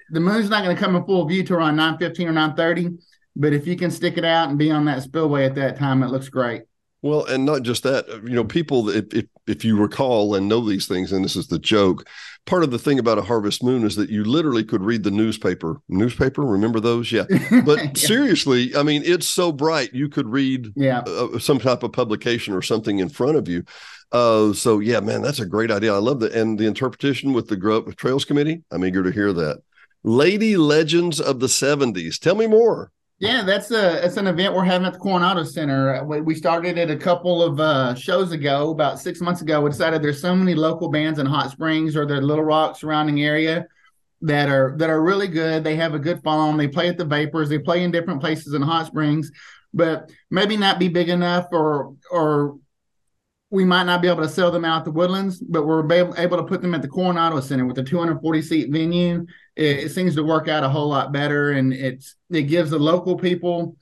the 0.10 0.20
moon's 0.20 0.50
not 0.50 0.64
going 0.64 0.76
to 0.76 0.84
come 0.84 0.96
in 0.96 1.06
full 1.06 1.26
view 1.26 1.44
till 1.44 1.58
around 1.58 1.76
nine 1.76 1.98
fifteen 2.00 2.28
or 2.28 2.34
nine 2.34 2.56
thirty. 2.56 2.90
But 3.36 3.54
if 3.54 3.68
you 3.68 3.76
can 3.76 3.92
stick 3.92 4.18
it 4.18 4.26
out 4.26 4.50
and 4.50 4.58
be 4.58 4.72
on 4.72 4.86
that 4.86 5.04
spillway 5.04 5.46
at 5.46 5.56
that 5.56 5.78
time, 5.78 6.04
it 6.04 6.10
looks 6.10 6.30
great. 6.30 6.64
Well, 7.02 7.24
and 7.26 7.46
not 7.46 7.64
just 7.64 7.84
that, 7.84 8.08
you 8.26 8.36
know, 8.36 8.44
people, 8.44 8.90
if, 8.90 9.14
if, 9.14 9.26
if 9.48 9.64
you 9.64 9.78
recall 9.78 10.36
and 10.36 10.50
know 10.50 10.68
these 10.68 10.86
things, 10.86 11.14
and 11.14 11.24
this 11.24 11.38
is 11.38 11.48
the 11.48 11.60
joke, 11.60 12.06
part 12.46 12.64
of 12.64 12.72
the 12.72 12.80
thing 12.80 13.00
about 13.00 13.18
a 13.18 13.22
harvest 13.22 13.64
moon 13.64 13.86
is 13.86 13.96
that 13.96 14.10
you 14.10 14.26
literally 14.26 14.66
could 14.66 14.84
read 14.84 15.04
the 15.04 15.12
newspaper. 15.12 15.78
Newspaper, 15.88 16.44
remember 16.44 16.82
those? 16.82 17.12
Yeah. 17.12 17.24
But 17.66 17.78
yeah. 17.78 17.92
seriously, 17.96 18.76
I 18.76 18.84
mean, 18.84 19.04
it's 19.06 19.30
so 19.30 19.54
bright, 19.54 19.94
you 19.94 20.10
could 20.10 20.28
read 20.28 20.74
yeah. 20.76 21.00
uh, 21.00 21.40
some 21.40 21.60
type 21.60 21.84
of 21.84 21.94
publication 21.94 22.54
or 22.54 22.62
something 22.62 23.00
in 23.00 23.08
front 23.08 23.38
of 23.38 23.48
you. 23.48 23.64
Uh, 24.12 24.52
so, 24.52 24.80
yeah, 24.80 25.00
man, 25.00 25.22
that's 25.22 25.40
a 25.40 25.46
great 25.46 25.72
idea. 25.72 25.94
I 25.94 26.00
love 26.00 26.20
that. 26.20 26.34
And 26.34 26.60
the 26.60 26.68
interpretation 26.68 27.32
with 27.32 27.48
the 27.48 27.56
Grove 27.56 27.96
Trails 27.96 28.26
Committee, 28.26 28.64
I'm 28.72 28.84
eager 28.84 29.04
to 29.04 29.12
hear 29.12 29.32
that. 29.34 29.62
Lady 30.04 30.58
Legends 30.58 31.22
of 31.22 31.40
the 31.40 31.48
70s. 31.48 32.20
Tell 32.20 32.36
me 32.36 32.48
more. 32.48 32.92
Yeah, 33.20 33.44
that's 33.44 33.70
a 33.72 34.04
it's 34.06 34.16
an 34.16 34.28
event 34.28 34.54
we're 34.54 34.64
having 34.64 34.88
at 34.88 34.94
the 34.94 35.00
Coronado 35.00 35.44
Center. 35.44 36.06
We, 36.06 36.34
started 36.36 36.78
it 36.78 36.90
a 36.90 36.96
couple 36.96 37.44
of 37.44 37.60
uh, 37.60 37.94
shows 37.94 38.32
ago, 38.32 38.72
about 38.72 38.98
six 38.98 39.20
months 39.20 39.42
ago. 39.42 39.60
We 39.60 39.70
decided 39.70 40.02
there's 40.02 40.22
so 40.22 40.34
many 40.34 40.56
local 40.56 40.88
bands 40.88 41.20
in 41.20 41.26
Hot 41.26 41.52
Springs 41.52 41.98
or 41.98 42.06
the 42.06 42.22
Little 42.22 42.46
Rock 42.46 42.78
surrounding 42.78 43.22
area 43.22 43.68
that 44.22 44.48
are 44.48 44.74
that 44.78 44.90
are 44.90 45.02
really 45.02 45.28
good. 45.28 45.66
They 45.66 45.76
have 45.76 45.94
a 45.96 46.00
good 46.00 46.24
following. 46.24 46.56
They 46.56 46.70
play 46.70 46.88
at 46.88 46.98
the 46.98 47.04
Vapors. 47.04 47.50
They 47.50 47.60
play 47.60 47.84
in 47.84 47.92
different 47.92 48.22
places 48.22 48.54
in 48.54 48.62
Hot 48.62 48.86
Springs, 48.86 49.34
but 49.74 50.10
maybe 50.32 50.56
not 50.56 50.80
be 50.80 50.88
big 50.88 51.10
enough 51.10 51.48
or 51.52 51.96
or 52.10 52.58
we 53.52 53.66
might 53.66 53.84
not 53.84 54.02
be 54.02 54.08
able 54.08 54.22
to 54.22 54.30
sell 54.30 54.52
them 54.52 54.64
out 54.64 54.86
the 54.86 54.92
Woodlands, 54.92 55.40
but 55.40 55.66
we're 55.66 55.84
able, 55.92 56.14
able 56.18 56.38
to 56.38 56.44
put 56.44 56.62
them 56.62 56.76
at 56.76 56.82
the 56.82 56.88
Coronado 56.88 57.40
Center 57.40 57.66
with 57.66 57.80
a 57.80 57.84
240 57.84 58.42
seat 58.42 58.72
venue. 58.72 59.26
It, 59.60 59.92
seems 59.92 60.16
to 60.16 60.24
work 60.24 60.48
out 60.48 60.64
a 60.64 60.70
whole 60.70 60.88
lot 60.90 61.12
better, 61.12 61.52
and 61.52 61.74
it's 61.74 62.16
it 62.30 62.44
gives 62.44 62.70
the 62.72 62.80
local 62.80 63.18
people 63.18 63.76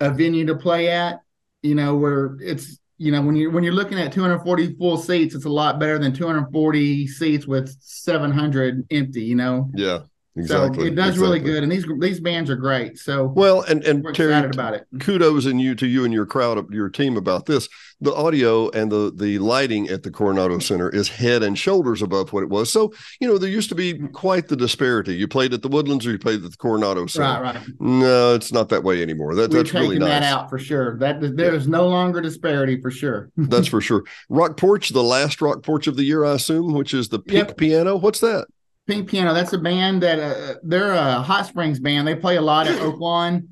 a 0.00 0.10
venue 0.10 0.46
to 0.46 0.54
play 0.54 0.88
at. 0.90 1.20
You 1.62 1.74
know, 1.74 1.96
where 1.96 2.36
it's 2.40 2.78
you 2.98 3.10
know 3.10 3.22
when 3.22 3.34
you 3.36 3.50
when 3.50 3.64
you're 3.64 3.72
looking 3.74 3.98
at 3.98 4.12
240 4.12 4.76
full 4.76 4.96
seats, 4.96 5.34
it's 5.34 5.44
a 5.44 5.48
lot 5.50 5.78
better 5.80 5.98
than 5.98 6.12
240 6.12 7.06
seats 7.08 7.46
with 7.46 7.74
700 7.80 8.86
empty. 8.90 9.22
You 9.22 9.34
know, 9.34 9.70
Yeah, 9.74 10.00
exactly. 10.36 10.78
so 10.80 10.86
it 10.86 10.94
does 10.94 11.18
really 11.18 11.40
good, 11.40 11.62
and 11.62 11.72
these 11.72 11.86
these 12.00 12.20
bands 12.20 12.50
are 12.50 12.56
great. 12.56 12.98
So 12.98 13.26
Well, 13.26 13.62
and, 13.62 13.82
and 13.84 14.04
we're 14.04 14.12
Terry, 14.12 14.30
excited 14.32 14.54
about 14.54 14.74
it. 14.74 14.86
kudos 15.00 15.46
and 15.46 15.60
you 15.60 15.74
to 15.76 15.86
you 15.86 16.04
and 16.04 16.12
your 16.14 16.26
crowd 16.26 16.72
your 16.72 16.88
team 16.88 17.16
about 17.16 17.46
this 17.46 17.68
the 18.00 18.14
audio 18.14 18.68
and 18.70 18.90
the 18.90 19.12
the 19.14 19.38
lighting 19.38 19.88
at 19.88 20.02
the 20.02 20.10
coronado 20.10 20.58
center 20.58 20.88
is 20.90 21.08
head 21.08 21.42
and 21.42 21.58
shoulders 21.58 22.02
above 22.02 22.32
what 22.32 22.42
it 22.42 22.48
was 22.50 22.70
so 22.72 22.92
you 23.20 23.28
know 23.28 23.38
there 23.38 23.48
used 23.48 23.68
to 23.68 23.74
be 23.74 23.98
quite 24.08 24.48
the 24.48 24.56
disparity 24.56 25.14
you 25.14 25.28
played 25.28 25.54
at 25.54 25.62
the 25.62 25.68
woodlands 25.68 26.06
or 26.06 26.10
you 26.10 26.18
played 26.18 26.44
at 26.44 26.50
the 26.50 26.56
coronado 26.56 27.06
center 27.06 27.42
Right, 27.42 27.54
right. 27.56 27.64
no 27.80 28.34
it's 28.34 28.52
not 28.52 28.68
that 28.70 28.82
way 28.82 29.00
anymore 29.02 29.34
that, 29.34 29.50
We've 29.50 29.58
that's 29.64 29.74
really 29.74 29.98
nice 29.98 30.08
that 30.08 30.22
out 30.22 30.50
for 30.50 30.58
sure. 30.58 30.98
That 30.98 31.36
there 31.36 31.54
is 31.54 31.66
no 31.68 31.86
longer 31.88 32.20
disparity 32.20 32.80
for 32.80 32.90
sure. 32.90 33.30
that's 33.36 33.68
for 33.68 33.80
sure 33.80 34.02
rock 34.28 34.56
porch 34.56 34.90
the 34.90 35.02
last 35.02 35.40
rock 35.40 35.62
porch 35.62 35.86
of 35.86 35.96
the 35.96 36.04
year 36.04 36.24
i 36.24 36.32
assume 36.32 36.72
which 36.74 36.92
is 36.94 37.08
the 37.08 37.18
pink 37.18 37.48
Yep. 37.48 37.56
piano 37.56 37.96
what's 37.96 38.20
that 38.20 38.46
Pink 38.86 39.08
Piano, 39.08 39.32
that's 39.32 39.54
a 39.54 39.58
band 39.58 40.02
that 40.02 40.18
uh, 40.20 40.54
they're 40.62 40.92
a 40.92 41.14
Hot 41.22 41.46
Springs 41.46 41.80
band. 41.80 42.06
They 42.06 42.14
play 42.14 42.36
a 42.36 42.42
lot 42.42 42.66
at 42.66 42.78
Oaklawn 42.80 43.48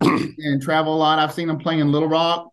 and 0.00 0.62
travel 0.62 0.94
a 0.94 0.96
lot. 0.96 1.18
I've 1.18 1.32
seen 1.32 1.48
them 1.48 1.58
play 1.58 1.80
in 1.80 1.90
Little 1.90 2.08
Rock. 2.08 2.52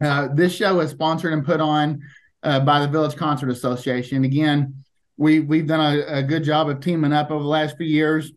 Uh, 0.00 0.28
this 0.32 0.54
show 0.54 0.80
is 0.80 0.90
sponsored 0.90 1.32
and 1.32 1.44
put 1.44 1.60
on 1.60 2.00
uh, 2.42 2.60
by 2.60 2.80
the 2.80 2.88
Village 2.88 3.16
Concert 3.16 3.50
Association. 3.50 4.24
Again, 4.24 4.84
we 5.16 5.40
we've 5.40 5.66
done 5.66 5.98
a, 5.98 6.18
a, 6.18 6.22
good 6.22 6.44
job 6.44 6.68
of 6.68 6.80
teaming 6.80 7.12
up 7.12 7.30
over 7.30 7.42
the 7.42 7.48
last 7.48 7.76
few 7.76 7.86
years. 7.86 8.32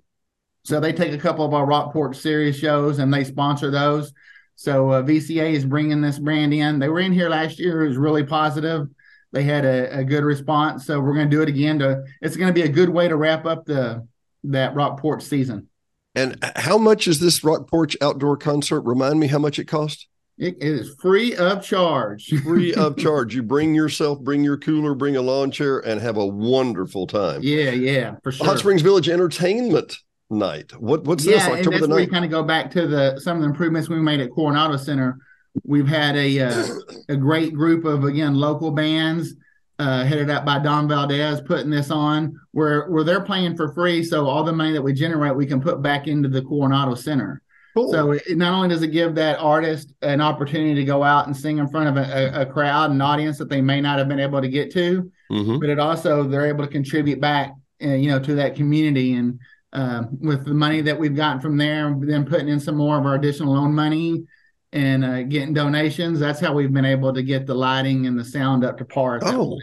So 0.63 0.79
they 0.79 0.93
take 0.93 1.13
a 1.13 1.17
couple 1.17 1.45
of 1.45 1.53
our 1.53 1.65
Rock 1.65 1.93
Porch 1.93 2.17
series 2.17 2.57
shows 2.57 2.99
and 2.99 3.13
they 3.13 3.23
sponsor 3.23 3.69
those. 3.71 4.11
So 4.55 4.91
uh, 4.91 5.03
VCA 5.03 5.53
is 5.53 5.65
bringing 5.65 6.01
this 6.01 6.19
brand 6.19 6.53
in. 6.53 6.79
They 6.79 6.89
were 6.89 6.99
in 6.99 7.13
here 7.13 7.29
last 7.29 7.59
year. 7.59 7.83
It 7.83 7.89
was 7.89 7.97
really 7.97 8.23
positive. 8.23 8.87
They 9.31 9.43
had 9.43 9.65
a, 9.65 9.99
a 9.99 10.03
good 10.03 10.23
response. 10.23 10.85
So 10.85 10.99
we're 10.99 11.13
going 11.13 11.29
to 11.29 11.35
do 11.35 11.41
it 11.41 11.49
again. 11.49 11.79
To 11.79 12.03
it's 12.21 12.35
going 12.35 12.49
to 12.49 12.53
be 12.53 12.67
a 12.67 12.71
good 12.71 12.89
way 12.89 13.07
to 13.07 13.15
wrap 13.15 13.45
up 13.45 13.65
the 13.65 14.07
that 14.45 14.75
Rock 14.75 14.99
Porch 14.99 15.23
season. 15.23 15.67
And 16.13 16.37
how 16.55 16.77
much 16.77 17.07
is 17.07 17.19
this 17.19 17.43
Rock 17.43 17.69
Porch 17.69 17.95
outdoor 18.01 18.35
concert? 18.35 18.81
Remind 18.81 19.19
me 19.19 19.27
how 19.27 19.39
much 19.39 19.59
it 19.59 19.65
cost. 19.65 20.07
It 20.41 20.57
is 20.59 20.95
free 20.99 21.35
of 21.35 21.63
charge. 21.63 22.29
free 22.43 22.73
of 22.73 22.97
charge. 22.97 23.35
You 23.35 23.43
bring 23.43 23.75
yourself, 23.75 24.19
bring 24.21 24.43
your 24.43 24.57
cooler, 24.57 24.95
bring 24.95 25.15
a 25.15 25.21
lawn 25.21 25.51
chair, 25.51 25.79
and 25.79 26.01
have 26.01 26.17
a 26.17 26.25
wonderful 26.25 27.05
time. 27.05 27.41
Yeah, 27.43 27.69
yeah, 27.69 28.15
for 28.23 28.31
sure. 28.31 28.47
Hot 28.47 28.57
Springs 28.57 28.81
Village 28.81 29.07
Entertainment 29.07 29.95
Night. 30.31 30.71
What 30.81 31.03
what's 31.03 31.23
yeah, 31.23 31.33
this? 31.33 31.43
October 31.43 31.57
and 31.57 31.73
that's 31.73 31.81
the 31.83 31.89
where 31.89 31.99
you 31.99 32.07
kind 32.07 32.25
of 32.25 32.31
go 32.31 32.41
back 32.41 32.71
to 32.71 32.87
the 32.87 33.19
some 33.19 33.37
of 33.37 33.43
the 33.43 33.49
improvements 33.49 33.87
we 33.87 33.97
made 33.97 34.19
at 34.19 34.31
Coronado 34.31 34.77
Center. 34.77 35.19
We've 35.63 35.87
had 35.87 36.15
a 36.15 36.39
uh, 36.39 36.65
a 37.09 37.15
great 37.15 37.53
group 37.53 37.85
of 37.85 38.03
again 38.03 38.33
local 38.33 38.71
bands 38.71 39.35
uh, 39.77 40.03
headed 40.05 40.31
up 40.31 40.43
by 40.43 40.57
Don 40.57 40.87
Valdez, 40.87 41.41
putting 41.41 41.69
this 41.69 41.91
on 41.91 42.35
where 42.49 42.89
where 42.89 43.03
they're 43.03 43.21
playing 43.21 43.57
for 43.57 43.73
free. 43.75 44.03
So 44.03 44.25
all 44.25 44.43
the 44.43 44.53
money 44.53 44.71
that 44.71 44.81
we 44.81 44.93
generate, 44.93 45.35
we 45.35 45.45
can 45.45 45.61
put 45.61 45.83
back 45.83 46.07
into 46.07 46.29
the 46.29 46.41
Coronado 46.41 46.95
Center. 46.95 47.43
Cool. 47.73 47.91
So 47.91 48.11
it, 48.11 48.37
not 48.37 48.53
only 48.53 48.69
does 48.69 48.81
it 48.81 48.89
give 48.89 49.15
that 49.15 49.39
artist 49.39 49.93
an 50.01 50.19
opportunity 50.19 50.75
to 50.75 50.83
go 50.83 51.03
out 51.03 51.27
and 51.27 51.35
sing 51.35 51.57
in 51.57 51.67
front 51.69 51.89
of 51.89 51.97
a, 51.97 52.41
a 52.41 52.45
crowd 52.45 52.91
and 52.91 53.01
audience 53.01 53.37
that 53.37 53.49
they 53.49 53.61
may 53.61 53.79
not 53.79 53.97
have 53.97 54.09
been 54.09 54.19
able 54.19 54.41
to 54.41 54.49
get 54.49 54.71
to, 54.73 55.09
mm-hmm. 55.31 55.59
but 55.59 55.69
it 55.69 55.79
also 55.79 56.23
they're 56.23 56.47
able 56.47 56.65
to 56.65 56.71
contribute 56.71 57.21
back, 57.21 57.53
uh, 57.83 57.89
you 57.89 58.09
know, 58.09 58.19
to 58.19 58.35
that 58.35 58.55
community 58.55 59.13
and 59.13 59.39
uh, 59.73 60.03
with 60.19 60.43
the 60.45 60.53
money 60.53 60.81
that 60.81 60.99
we've 60.99 61.15
gotten 61.15 61.39
from 61.39 61.57
there, 61.57 61.95
then 61.99 62.25
putting 62.25 62.49
in 62.49 62.59
some 62.59 62.75
more 62.75 62.99
of 62.99 63.05
our 63.05 63.15
additional 63.15 63.53
loan 63.53 63.73
money 63.73 64.25
and 64.73 65.05
uh, 65.05 65.23
getting 65.23 65.53
donations. 65.53 66.19
That's 66.19 66.39
how 66.39 66.53
we've 66.53 66.73
been 66.73 66.85
able 66.85 67.13
to 67.13 67.23
get 67.23 67.45
the 67.45 67.55
lighting 67.55 68.05
and 68.05 68.19
the 68.19 68.25
sound 68.25 68.65
up 68.65 68.77
to 68.79 68.85
par. 68.85 69.19
oh, 69.23 69.57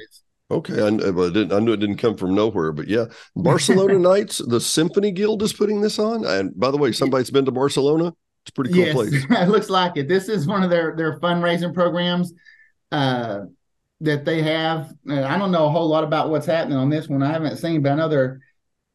okay. 0.51 0.81
I, 0.83 0.87
I, 0.87 0.89
didn't, 0.89 1.53
I 1.53 1.59
knew 1.59 1.73
it 1.73 1.81
didn't 1.81 1.97
come 1.99 2.17
from 2.17 2.35
nowhere, 2.35 2.73
but 2.73 2.89
yeah, 2.89 3.07
Barcelona 3.37 3.99
Nights, 3.99 4.39
the 4.39 4.61
Symphony 4.61 5.11
Guild 5.11 5.43
is 5.43 5.53
putting 5.53 5.81
this 5.81 5.99
on. 5.99 6.25
And 6.25 6.59
by 6.59 6.71
the 6.71 6.77
way, 6.77 6.93
somebody's 6.93 7.31
been 7.31 7.45
to 7.45 7.53
Barcelona. 7.53 8.15
It's 8.43 8.51
a 8.51 8.53
pretty 8.53 8.73
cool 8.73 8.85
yes, 8.85 8.95
place. 8.95 9.27
it 9.31 9.49
looks 9.49 9.71
like 9.71 9.97
it. 9.97 10.09
This 10.09 10.29
is 10.29 10.47
one 10.47 10.63
of 10.63 10.71
their 10.71 10.97
their 10.97 11.19
fundraising 11.21 11.75
programs 11.75 12.33
uh, 12.93 13.41
that 14.01 14.25
they 14.25 14.43
have. 14.43 14.93
I 15.09 15.37
don't 15.37 15.53
know 15.53 15.67
a 15.67 15.71
whole 15.71 15.89
lot 15.89 16.05
about 16.05 16.31
what's 16.31 16.47
happening 16.47 16.79
on 16.79 16.89
this 16.89 17.09
one. 17.09 17.23
I 17.23 17.33
haven't 17.33 17.59
seen, 17.59 17.83
but 17.83 17.93
I 17.93 17.97
know 17.97 18.09
they're 18.09 18.41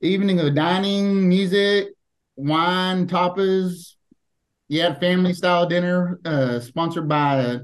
evening 0.02 0.40
of 0.40 0.56
dining, 0.56 1.30
music, 1.30 1.90
wine, 2.36 3.08
tapas, 3.08 3.96
yeah, 4.68 4.94
family 4.96 5.34
style 5.34 5.68
dinner, 5.68 6.20
uh, 6.26 6.60
sponsored 6.60 7.08
by 7.08 7.40
uh, 7.40 7.60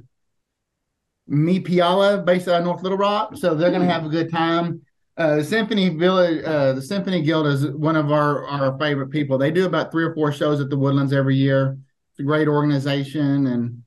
Mi 1.30 1.60
Piala, 1.60 2.26
based 2.26 2.48
out 2.48 2.60
of 2.60 2.66
North 2.66 2.82
Little 2.82 2.98
Rock. 2.98 3.38
So 3.38 3.54
they're 3.54 3.70
going 3.70 3.88
to 3.88 3.94
have 3.94 4.06
a 4.06 4.10
good 4.10 4.32
time. 4.32 4.82
Uh, 5.16 5.36
the 5.36 5.44
Symphony 5.44 5.90
Village, 5.90 6.44
uh, 6.46 6.74
the 6.74 6.82
Symphony 6.82 7.22
Guild 7.22 7.46
is 7.46 7.68
one 7.68 7.96
of 7.96 8.12
our 8.12 8.48
our 8.48 8.78
favorite 8.80 9.10
people. 9.10 9.38
They 9.38 9.52
do 9.52 9.66
about 9.66 9.92
three 9.92 10.04
or 10.04 10.14
four 10.14 10.32
shows 10.32 10.62
at 10.62 10.70
the 10.70 10.78
Woodlands 10.78 11.14
every 11.14 11.36
year. 11.36 11.78
It's 12.12 12.20
a 12.20 12.24
great 12.24 12.48
organization, 12.48 13.48
and 13.48 13.84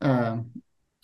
uh, 0.00 0.38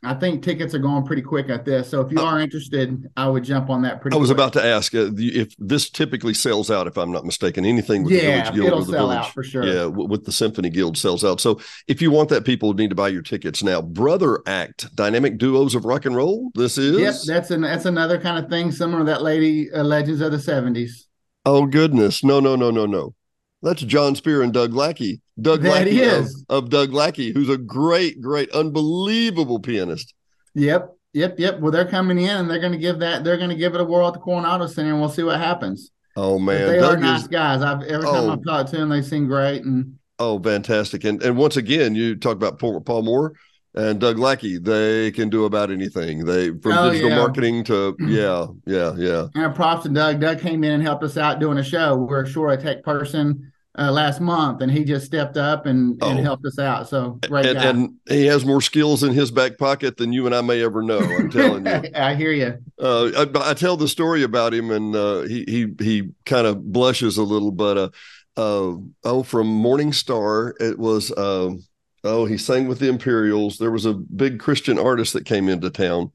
I 0.05 0.15
think 0.15 0.43
tickets 0.43 0.75
are 0.75 0.81
going 0.81 1.05
pretty 1.05 1.23
quick 1.23 1.49
at 1.49 1.65
this. 1.65 1.89
So 1.89 2.01
if 2.01 2.11
you 2.11 2.21
are 2.21 2.41
interested, 2.41 3.09
I 3.17 3.29
would 3.29 3.45
jump 3.45 3.71
on 3.71 3.83
that 3.83 4.01
pretty. 4.01 4.17
I 4.17 4.21
was 4.21 4.31
quick. 4.31 4.37
about 4.37 4.53
to 4.55 4.65
ask 4.65 4.93
uh, 4.97 5.11
if 5.17 5.55
this 5.59 5.91
typically 5.91 6.35
sells 6.35 6.73
out. 6.73 6.89
If 6.89 6.99
I'm 6.99 7.13
not 7.13 7.25
mistaken, 7.25 7.65
anything 7.65 8.03
with 8.03 8.13
yeah, 8.13 8.21
the 8.21 8.27
Village 8.27 8.55
Guild 8.55 8.67
it'll 8.67 8.85
sell 8.85 9.09
Village, 9.09 9.19
out 9.19 9.33
for 9.33 9.45
sure. 9.45 9.65
Yeah, 9.65 9.87
with 9.87 10.25
the 10.25 10.33
Symphony 10.33 10.71
Guild 10.71 10.99
sells 10.99 11.25
out. 11.25 11.41
So 11.41 11.61
if 11.87 12.03
you 12.03 12.11
want 12.11 12.31
that, 12.31 12.45
people 12.45 12.75
need 12.75 12.91
to 12.91 12.97
buy 12.97 13.09
your 13.09 13.23
tickets 13.23 13.63
now. 13.63 13.81
Brother 13.81 14.43
Act, 14.45 14.95
dynamic 14.97 15.39
duos 15.39 15.77
of 15.77 15.85
rock 15.85 16.05
and 16.05 16.17
roll. 16.17 16.51
This 16.57 16.79
is. 16.79 16.99
Yep, 16.99 17.15
that's 17.27 17.51
an 17.53 17.61
that's 17.61 17.85
another 17.85 18.21
kind 18.21 18.45
of 18.45 18.51
thing 18.51 18.73
similar 18.73 19.01
to 19.01 19.05
that 19.05 19.23
lady 19.23 19.71
uh, 19.71 19.85
Legends 19.85 20.21
of 20.21 20.33
the 20.33 20.39
'70s. 20.39 21.07
Oh 21.47 21.67
goodness, 21.67 22.25
no, 22.25 22.41
no, 22.41 22.57
no, 22.57 22.73
no, 22.73 22.87
no. 22.87 23.15
That's 23.63 23.83
John 23.83 24.17
Spear 24.17 24.43
and 24.43 24.53
Doug 24.53 24.75
Lackey. 24.75 25.22
Doug 25.41 25.63
that 25.63 25.87
Lackey 25.87 26.03
of, 26.05 26.29
of 26.49 26.71
Doug 26.71 26.93
Lackey, 26.93 27.33
who's 27.33 27.49
a 27.49 27.57
great, 27.57 28.21
great, 28.21 28.51
unbelievable 28.51 29.61
pianist. 29.61 30.15
Yep. 30.55 30.95
Yep. 31.15 31.39
Yep. 31.39 31.61
Well, 31.61 31.73
they're 31.73 31.89
coming 31.89 32.19
in 32.19 32.31
and 32.31 32.51
they're 32.51 32.61
going 32.61 32.73
to 32.73 32.79
give 32.79 32.99
that, 33.01 33.25
they're 33.25 33.39
going 33.39 33.51
to 33.51 33.57
give 33.57 33.75
it 33.75 33.81
a 33.81 33.85
whirl 33.85 34.09
at 34.09 34.15
the 34.15 34.21
Coronado 34.21 34.67
Center 34.67 34.91
and 34.91 35.01
we'll 35.01 35.09
see 35.09 35.23
what 35.23 35.39
happens. 35.39 35.91
Oh, 36.17 36.39
man. 36.39 36.67
But 36.67 36.73
they 36.73 36.79
Doug 36.79 36.99
are 36.99 37.01
nice 37.01 37.23
is, 37.23 37.29
guys. 37.29 37.63
I've 37.63 37.83
every 37.83 38.05
time 38.05 38.29
oh, 38.29 38.33
I've 38.33 38.45
talked 38.45 38.71
to 38.71 38.77
them, 38.77 38.91
they 38.91 39.01
seem 39.01 39.27
great. 39.27 39.65
And 39.65 39.99
oh, 40.19 40.39
fantastic. 40.39 41.05
And 41.05 41.23
and 41.23 41.37
once 41.37 41.57
again, 41.57 41.95
you 41.95 42.17
talk 42.17 42.37
about 42.37 42.59
Paul 42.59 43.03
Moore 43.03 43.33
and 43.75 43.99
Doug 43.99 44.19
Lackey, 44.19 44.59
they 44.59 45.11
can 45.13 45.31
do 45.31 45.45
about 45.45 45.71
anything. 45.71 46.25
They 46.25 46.51
from 46.51 46.73
oh, 46.73 46.91
digital 46.91 47.11
yeah. 47.11 47.19
marketing 47.19 47.65
to 47.65 47.97
yeah, 48.01 48.47
yeah, 48.67 48.93
yeah. 48.97 49.27
And 49.35 49.55
props 49.55 49.85
to 49.85 49.89
Doug. 49.89 50.21
Doug 50.21 50.41
came 50.41 50.63
in 50.65 50.73
and 50.73 50.83
helped 50.83 51.05
us 51.05 51.17
out 51.17 51.41
doing 51.41 51.59
a 51.59 51.65
show. 51.65 51.97
We're 51.97 52.27
sure 52.27 52.51
a 52.51 52.57
tech 52.57 52.83
person 52.83 53.52
uh, 53.79 53.91
last 53.91 54.21
month, 54.21 54.61
and 54.61 54.71
he 54.71 54.85
just 54.85 55.07
stepped 55.07 55.37
up 55.37 55.67
and, 55.67 55.99
oh. 56.03 56.11
and 56.11 56.21
helped 56.21 56.45
us 56.45 56.59
out. 56.59 56.89
So 56.89 57.19
great 57.27 57.47
and, 57.47 57.59
and, 57.59 57.95
he 58.09 58.27
has 58.27 58.45
more 58.45 58.61
skills 58.61 59.03
in 59.03 59.13
his 59.13 59.31
back 59.31 59.57
pocket 59.57 59.97
than 59.97 60.13
you 60.13 60.27
and 60.27 60.35
I 60.35 60.43
may 60.43 60.63
ever 60.63 60.83
know. 60.83 60.99
I'm 60.99 61.31
telling 61.31 61.67
you. 61.67 61.91
I 61.95 62.15
hear 62.15 62.33
you. 62.33 62.59
Uh, 62.79 63.11
I, 63.17 63.51
I, 63.51 63.55
tell 63.55 63.77
the 63.77 63.89
story 63.89 64.23
about 64.23 64.53
him, 64.53 64.71
and 64.71 64.95
uh, 64.95 65.23
he 65.23 65.45
he 65.47 65.85
he 65.85 66.11
kind 66.27 66.47
of 66.47 66.73
blushes 66.73 67.17
a 67.17 67.23
little, 67.23 67.51
but 67.51 67.79
uh, 67.79 67.89
uh, 68.37 68.77
oh, 69.05 69.23
from 69.23 69.47
Morning 69.47 69.93
Star, 69.93 70.55
it 70.61 70.79
was. 70.79 71.17
Um, 71.17 71.65
oh, 72.05 72.27
he 72.27 72.37
sang 72.37 72.69
with 72.69 72.79
the 72.79 72.89
Imperials. 72.89 73.59
There 73.59 73.71
was 73.71 73.87
a 73.87 73.95
big 73.95 74.39
Christian 74.39 74.79
artist 74.79 75.13
that 75.15 75.25
came 75.25 75.49
into 75.49 75.71
town 75.71 76.11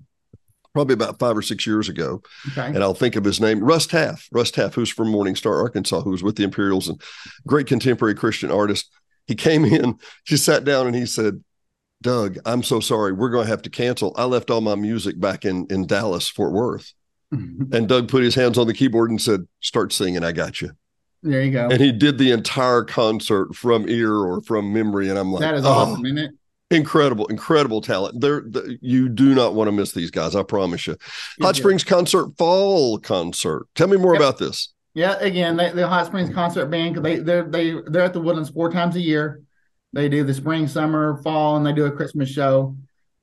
probably 0.77 0.93
about 0.93 1.17
five 1.17 1.35
or 1.35 1.41
six 1.41 1.65
years 1.65 1.89
ago. 1.89 2.21
Okay. 2.51 2.67
And 2.67 2.83
I'll 2.83 2.93
think 2.93 3.15
of 3.15 3.23
his 3.23 3.41
name, 3.41 3.63
Russ 3.63 3.87
Taff. 3.87 4.27
Russ 4.31 4.51
Taff, 4.51 4.75
who's 4.75 4.91
from 4.91 5.09
Morning 5.09 5.35
Star, 5.35 5.59
Arkansas, 5.59 6.01
who 6.01 6.11
was 6.11 6.21
with 6.21 6.35
the 6.35 6.43
Imperials 6.43 6.87
and 6.87 7.01
great 7.47 7.65
contemporary 7.65 8.13
Christian 8.13 8.51
artist. 8.51 8.91
He 9.25 9.33
came 9.33 9.65
in, 9.65 9.97
she 10.23 10.37
sat 10.37 10.65
down 10.65 10.85
and 10.85 10.95
he 10.95 11.07
said, 11.07 11.43
Doug, 12.03 12.37
I'm 12.45 12.61
so 12.61 12.79
sorry. 12.79 13.11
We're 13.11 13.31
going 13.31 13.45
to 13.45 13.49
have 13.49 13.63
to 13.63 13.71
cancel. 13.71 14.13
I 14.15 14.25
left 14.25 14.51
all 14.51 14.61
my 14.61 14.75
music 14.75 15.19
back 15.19 15.45
in, 15.45 15.65
in 15.71 15.87
Dallas, 15.87 16.29
Fort 16.29 16.53
Worth. 16.53 16.93
Mm-hmm. 17.33 17.75
and 17.75 17.89
Doug 17.89 18.07
put 18.07 18.23
his 18.23 18.35
hands 18.35 18.57
on 18.57 18.67
the 18.67 18.73
keyboard 18.73 19.09
and 19.09 19.21
said, 19.21 19.47
Start 19.59 19.91
singing. 19.91 20.23
I 20.23 20.31
got 20.31 20.61
you. 20.61 20.71
There 21.23 21.43
you 21.43 21.51
go. 21.51 21.67
And 21.67 21.81
he 21.81 21.91
did 21.91 22.17
the 22.17 22.31
entire 22.31 22.83
concert 22.83 23.53
from 23.53 23.89
ear 23.89 24.13
or 24.13 24.41
from 24.41 24.71
memory. 24.71 25.09
And 25.09 25.17
I'm 25.19 25.33
like, 25.33 25.41
that 25.41 25.55
is 25.55 25.65
oh. 25.65 25.69
awesome, 25.69 26.05
isn't 26.05 26.17
it? 26.19 26.31
Incredible 26.69 27.25
incredible 27.27 27.81
talent. 27.81 28.19
They're 28.19 28.41
the, 28.41 28.77
you 28.81 29.09
do 29.09 29.33
not 29.33 29.53
want 29.53 29.67
to 29.69 29.71
miss 29.71 29.93
these 29.93 30.11
guys 30.11 30.35
i 30.35 30.43
promise 30.43 30.87
you. 30.87 30.97
Hot 31.41 31.55
springs 31.55 31.83
concert 31.83 32.29
fall 32.37 32.99
concert. 32.99 33.67
Tell 33.75 33.87
me 33.87 33.97
more 33.97 34.13
yep. 34.13 34.21
about 34.21 34.37
this. 34.37 34.73
Yeah 34.93 35.17
again 35.19 35.55
they, 35.55 35.71
the 35.71 35.87
hot 35.87 36.07
springs 36.07 36.33
concert 36.33 36.65
band 36.67 36.97
they 36.97 37.19
they're 37.19 37.43
they, 37.43 37.75
they're 37.87 38.03
at 38.03 38.13
the 38.13 38.21
woodlands 38.21 38.49
four 38.49 38.71
times 38.71 38.95
a 38.95 39.01
year. 39.01 39.41
They 39.93 40.09
do 40.09 40.23
the 40.23 40.33
spring 40.33 40.67
summer 40.67 41.21
fall 41.23 41.55
and 41.55 41.65
they 41.65 41.73
do 41.73 41.85
a 41.85 41.91
christmas 41.91 42.29
show. 42.29 42.75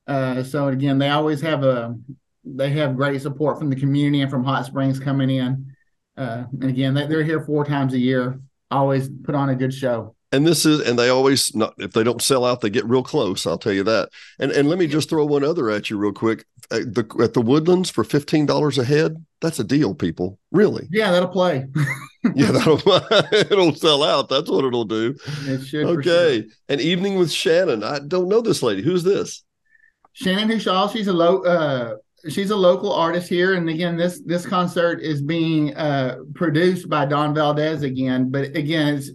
Uh, 0.06 0.42
so 0.42 0.68
again 0.68 0.98
they 0.98 1.10
always 1.10 1.40
have 1.42 1.64
a 1.64 1.96
they 2.44 2.70
have 2.70 2.96
great 2.96 3.20
support 3.20 3.58
from 3.58 3.70
the 3.70 3.76
community 3.76 4.22
and 4.22 4.30
from 4.30 4.44
hot 4.44 4.64
springs 4.64 4.98
coming 4.98 5.30
in. 5.30 5.74
Uh, 6.16 6.44
and 6.52 6.70
again 6.70 6.94
they, 6.94 7.06
they're 7.06 7.24
here 7.24 7.44
four 7.44 7.64
times 7.64 7.92
a 7.92 7.98
year. 7.98 8.40
Always 8.70 9.10
put 9.22 9.34
on 9.34 9.50
a 9.50 9.54
good 9.54 9.74
show 9.74 10.14
and 10.34 10.46
this 10.46 10.66
is 10.66 10.80
and 10.80 10.98
they 10.98 11.08
always 11.08 11.54
not 11.54 11.74
if 11.78 11.92
they 11.92 12.02
don't 12.02 12.20
sell 12.20 12.44
out 12.44 12.60
they 12.60 12.68
get 12.68 12.84
real 12.86 13.04
close 13.04 13.46
i'll 13.46 13.58
tell 13.58 13.72
you 13.72 13.84
that. 13.84 14.08
And 14.38 14.50
and 14.50 14.68
let 14.68 14.78
me 14.78 14.86
just 14.86 15.08
throw 15.08 15.24
one 15.24 15.44
other 15.44 15.70
at 15.70 15.90
you 15.90 15.96
real 15.96 16.12
quick. 16.12 16.44
At 16.70 16.94
the, 16.94 17.04
at 17.22 17.34
the 17.34 17.42
woodlands 17.42 17.90
for 17.90 18.04
$15 18.04 18.78
a 18.78 18.84
head 18.84 19.24
that's 19.40 19.58
a 19.58 19.64
deal 19.64 19.94
people. 19.94 20.38
Really? 20.50 20.88
Yeah 20.90 21.10
that'll 21.12 21.28
play. 21.28 21.66
Yeah 22.34 22.52
that'll 22.52 22.80
it'll 23.32 23.74
sell 23.74 24.02
out. 24.02 24.30
That's 24.30 24.50
what 24.50 24.64
it'll 24.64 24.86
do. 24.86 25.14
It 25.42 25.60
should 25.66 25.84
okay. 25.84 26.40
sure. 26.40 26.50
an 26.70 26.80
evening 26.80 27.18
with 27.18 27.30
shannon. 27.30 27.84
I 27.84 27.98
don't 27.98 28.28
know 28.28 28.40
this 28.40 28.62
lady. 28.62 28.82
Who's 28.82 29.02
this? 29.02 29.44
Shannon 30.14 30.48
Hushal, 30.48 30.90
she's 30.90 31.06
a 31.08 31.12
low 31.12 31.44
uh 31.44 31.96
she's 32.30 32.50
a 32.50 32.56
local 32.56 32.94
artist 32.94 33.28
here. 33.28 33.54
And 33.54 33.68
again 33.68 33.98
this 33.98 34.22
this 34.24 34.46
concert 34.46 35.02
is 35.02 35.20
being 35.20 35.76
uh 35.76 36.16
produced 36.34 36.88
by 36.88 37.04
don 37.04 37.34
valdez 37.34 37.82
again. 37.82 38.30
But 38.30 38.56
again 38.56 38.94
it's 38.94 39.10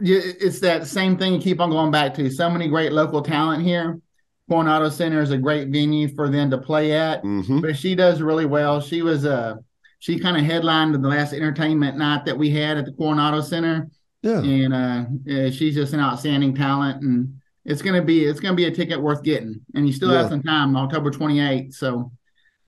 it's 0.00 0.60
that 0.60 0.86
same 0.86 1.16
thing 1.16 1.34
you 1.34 1.40
keep 1.40 1.60
on 1.60 1.70
going 1.70 1.90
back 1.90 2.14
to. 2.14 2.30
So 2.30 2.48
many 2.48 2.68
great 2.68 2.92
local 2.92 3.22
talent 3.22 3.62
here. 3.62 4.00
Coronado 4.48 4.90
Center 4.90 5.22
is 5.22 5.30
a 5.30 5.38
great 5.38 5.68
venue 5.68 6.08
for 6.14 6.28
them 6.28 6.50
to 6.50 6.58
play 6.58 6.92
at, 6.92 7.22
mm-hmm. 7.22 7.60
but 7.60 7.76
she 7.76 7.94
does 7.94 8.20
really 8.20 8.44
well. 8.44 8.80
She 8.80 9.02
was 9.02 9.24
a 9.24 9.34
uh, 9.34 9.56
she 10.00 10.18
kind 10.18 10.36
of 10.36 10.44
headlined 10.44 10.94
the 10.94 11.08
last 11.08 11.32
entertainment 11.32 11.96
night 11.96 12.26
that 12.26 12.36
we 12.36 12.50
had 12.50 12.76
at 12.76 12.84
the 12.84 12.92
Coronado 12.92 13.40
Center. 13.40 13.88
Yeah, 14.22 14.40
and 14.40 14.74
uh, 14.74 15.04
yeah, 15.24 15.50
she's 15.50 15.74
just 15.74 15.94
an 15.94 16.00
outstanding 16.00 16.54
talent, 16.54 17.02
and 17.02 17.40
it's 17.64 17.80
gonna 17.80 18.02
be 18.02 18.24
it's 18.24 18.40
gonna 18.40 18.54
be 18.54 18.66
a 18.66 18.70
ticket 18.70 19.00
worth 19.00 19.22
getting. 19.22 19.60
And 19.74 19.86
you 19.86 19.94
still 19.94 20.12
yeah. 20.12 20.18
have 20.18 20.28
some 20.28 20.42
time, 20.42 20.76
October 20.76 21.10
28th. 21.10 21.74
So 21.74 22.12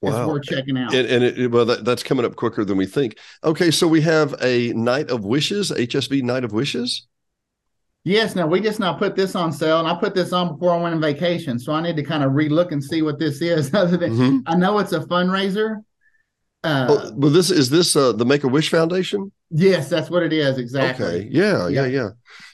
wow. 0.00 0.20
it's 0.20 0.28
worth 0.28 0.42
checking 0.44 0.76
out. 0.78 0.94
And, 0.94 1.06
and 1.08 1.24
it, 1.24 1.50
well, 1.50 1.64
that, 1.64 1.84
that's 1.84 2.02
coming 2.02 2.24
up 2.24 2.36
quicker 2.36 2.64
than 2.64 2.76
we 2.76 2.86
think. 2.86 3.18
Okay, 3.44 3.70
so 3.70 3.86
we 3.88 4.00
have 4.02 4.34
a 4.42 4.72
Night 4.72 5.10
of 5.10 5.24
Wishes, 5.24 5.70
HSV 5.70 6.22
Night 6.22 6.44
of 6.44 6.52
Wishes. 6.52 7.06
Yes, 8.04 8.36
now 8.36 8.46
we 8.46 8.60
just 8.60 8.78
now 8.78 8.92
put 8.92 9.16
this 9.16 9.34
on 9.34 9.52
sale, 9.52 9.80
and 9.80 9.88
I 9.88 9.94
put 9.96 10.14
this 10.14 10.32
on 10.32 10.52
before 10.52 10.72
I 10.72 10.80
went 10.80 10.94
on 10.94 11.00
vacation, 11.00 11.58
so 11.58 11.72
I 11.72 11.80
need 11.80 11.96
to 11.96 12.04
kind 12.04 12.22
of 12.22 12.32
relook 12.32 12.70
and 12.70 12.82
see 12.82 13.02
what 13.02 13.18
this 13.18 13.42
is. 13.42 13.74
Other 13.74 13.96
than 13.96 14.12
mm-hmm. 14.12 14.38
I 14.46 14.54
know 14.54 14.78
it's 14.78 14.92
a 14.92 15.00
fundraiser, 15.00 15.82
uh, 16.66 16.86
oh, 16.88 17.12
well, 17.14 17.30
this 17.30 17.50
is 17.50 17.70
this 17.70 17.94
uh, 17.94 18.12
the 18.12 18.24
Make 18.24 18.42
a 18.42 18.48
Wish 18.48 18.70
Foundation? 18.70 19.30
Yes, 19.50 19.88
that's 19.88 20.10
what 20.10 20.24
it 20.24 20.32
is 20.32 20.58
exactly. 20.58 21.06
Okay, 21.06 21.28
yeah, 21.30 21.68
yeah, 21.68 21.86
yeah. 21.86 22.08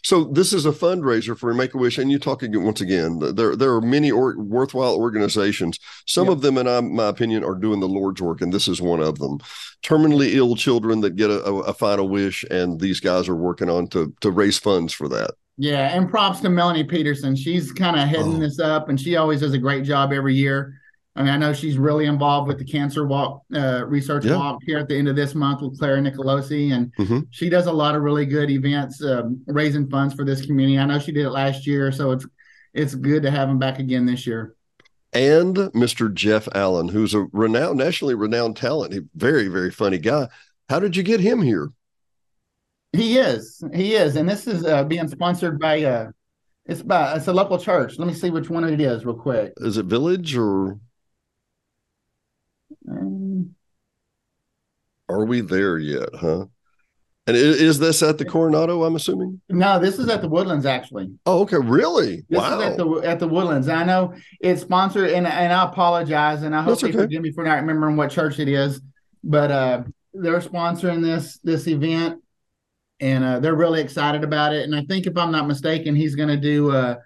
So 0.05 0.25
this 0.25 0.53
is 0.53 0.67
a 0.67 0.73
fundraiser 0.73 1.37
for 1.37 1.55
Make 1.55 1.73
a 1.73 1.79
Wish, 1.79 1.97
and 1.97 2.11
you're 2.11 2.21
talking 2.21 2.63
once 2.63 2.83
again. 2.83 3.19
There, 3.35 3.57
there 3.57 3.73
are 3.73 3.81
many 3.81 4.11
or, 4.11 4.37
worthwhile 4.37 4.97
organizations. 4.97 5.79
Some 6.07 6.29
of 6.29 6.43
them, 6.43 6.59
in 6.59 6.95
my 6.95 7.09
opinion, 7.09 7.43
are 7.43 7.55
doing 7.55 7.81
the 7.81 7.89
Lord's 7.89 8.21
work, 8.21 8.43
and 8.43 8.53
this 8.53 8.69
is 8.69 8.83
one 8.83 9.01
of 9.01 9.19
them. 9.19 9.39
Terminally 9.83 10.35
ill 10.35 10.57
children 10.57 11.01
that 11.01 11.17
get 11.17 11.31
a, 11.31 11.43
a 11.43 11.73
final 11.73 12.09
wish, 12.09 12.45
and 12.51 12.79
these 12.79 13.01
guys 13.01 13.29
are 13.29 13.37
working 13.37 13.71
on 13.71 13.87
to 13.89 14.15
to 14.21 14.31
raise 14.31 14.59
funds 14.59 14.93
for 14.93 15.09
that. 15.09 15.31
Yeah, 15.57 15.97
and 15.97 16.11
props 16.11 16.41
to 16.41 16.51
Melanie 16.51 16.85
Peterson. 16.85 17.35
She's 17.35 17.73
kind 17.73 17.99
of 17.99 18.09
heading 18.09 18.37
oh. 18.37 18.41
this 18.41 18.59
up, 18.59 18.91
and 18.91 19.01
she 19.01 19.17
always 19.17 19.41
does 19.41 19.55
a 19.55 19.59
great 19.59 19.85
job 19.85 20.13
every 20.13 20.35
year. 20.35 20.82
I 21.15 21.23
mean, 21.23 21.31
I 21.31 21.37
know 21.37 21.53
she's 21.53 21.77
really 21.77 22.07
involved 22.07 22.49
with 22.49 22.59
the 22.59 22.65
cancer 22.65 23.07
walk 23.07 23.43
uh, 23.55 23.85
research 23.87 24.25
yeah. 24.25 24.37
walk 24.37 24.61
here 24.65 24.79
at 24.79 24.89
the 24.89 24.97
end 24.97 25.09
of 25.09 25.17
this 25.17 25.35
month 25.35 25.61
with 25.61 25.79
Clara 25.79 26.01
Nicolosi, 26.01 26.73
and 26.73 26.91
mm-hmm. 26.97 27.21
she 27.31 27.51
does 27.51 27.67
a 27.67 27.73
lot 27.73 27.95
of 27.95 28.03
really 28.03 28.25
good 28.25 28.51
events 28.51 29.03
um, 29.05 29.43
raising 29.47 29.91
funds 29.91 30.15
for 30.15 30.25
this 30.25 30.47
community. 30.47 30.79
I 30.79 30.87
know 30.87 30.99
she 30.99 31.13
did 31.13 31.27
it 31.27 31.31
last 31.31 31.67
year, 31.67 31.93
so 31.93 32.13
it's 32.13 32.27
it's 32.73 32.95
good 32.95 33.23
to 33.25 33.31
have 33.31 33.51
him 33.51 33.59
back 33.59 33.79
again 33.79 34.07
this 34.07 34.27
year. 34.27 34.55
And 35.13 35.57
Mr. 35.57 36.13
Jeff 36.13 36.49
Allen, 36.55 36.89
who's 36.89 37.13
a 37.13 37.27
renowned, 37.33 37.77
nationally 37.77 38.15
renowned 38.15 38.57
talent, 38.57 38.95
a 38.95 39.05
very 39.15 39.49
very 39.49 39.71
funny 39.71 39.99
guy. 39.99 40.29
How 40.71 40.81
did 40.81 40.97
you 40.97 41.03
get 41.03 41.21
him 41.21 41.43
here? 41.43 41.71
He 42.95 43.19
is, 43.19 43.63
he 43.75 43.95
is, 43.95 44.17
and 44.17 44.27
this 44.27 44.47
is 44.47 44.65
uh, 44.65 44.85
being 44.85 45.09
sponsored 45.09 45.59
by 45.59 45.83
uh, 45.83 46.11
it's 46.65 46.83
by 46.83 47.17
it's 47.17 47.29
a 47.29 47.35
local 47.35 47.59
church. 47.59 47.99
Let 47.99 48.09
me 48.09 48.15
see 48.15 48.31
which 48.31 48.49
one 48.49 48.65
it 48.65 48.81
is, 48.81 49.05
real 49.05 49.15
quick. 49.15 49.53
Is 49.59 49.77
it 49.77 49.85
Village 49.85 50.35
or? 50.39 50.79
Are 55.13 55.25
we 55.25 55.41
there 55.41 55.79
yet, 55.79 56.09
huh? 56.15 56.47
And 57.27 57.37
is 57.37 57.79
this 57.79 58.03
at 58.03 58.19
the 58.19 58.25
Coronado? 58.25 58.83
I'm 58.83 58.97
assuming. 58.97 59.41
No, 59.49 59.79
this 59.79 60.01
is 60.01 60.09
at 60.09 60.23
the 60.23 60.29
Woodlands, 60.29 60.67
actually. 60.67 61.13
Oh, 61.25 61.43
okay, 61.43 61.57
really? 61.57 62.25
This 62.29 62.41
wow. 62.41 62.59
is 62.59 62.67
at 62.67 62.77
the 62.77 62.91
at 63.05 63.19
the 63.21 63.29
Woodlands. 63.29 63.69
I 63.69 63.85
know 63.85 64.15
it's 64.41 64.63
sponsored, 64.63 65.11
and 65.11 65.25
and 65.27 65.53
I 65.53 65.65
apologize, 65.65 66.43
and 66.43 66.53
I 66.55 66.63
hope 66.63 66.81
That's 66.81 66.85
okay. 66.85 66.93
forgive 66.93 67.23
me 67.23 67.31
for 67.31 67.45
not 67.45 67.61
remembering 67.61 67.97
what 67.97 68.11
church 68.11 68.41
it 68.41 68.49
is, 68.49 68.81
but 69.23 69.53
uh, 69.53 69.83
they're 70.13 70.41
sponsoring 70.41 71.01
this 71.01 71.39
this 71.45 71.69
event, 71.69 72.21
and 72.99 73.23
uh, 73.23 73.39
they're 73.39 73.55
really 73.55 73.81
excited 73.81 74.25
about 74.25 74.53
it. 74.53 74.65
And 74.65 74.75
I 74.75 74.83
think, 74.83 75.07
if 75.07 75.17
I'm 75.17 75.31
not 75.31 75.47
mistaken, 75.47 75.95
he's 75.95 76.17
going 76.17 76.29
to 76.29 76.37
do 76.37 76.73
uh, 76.73 76.97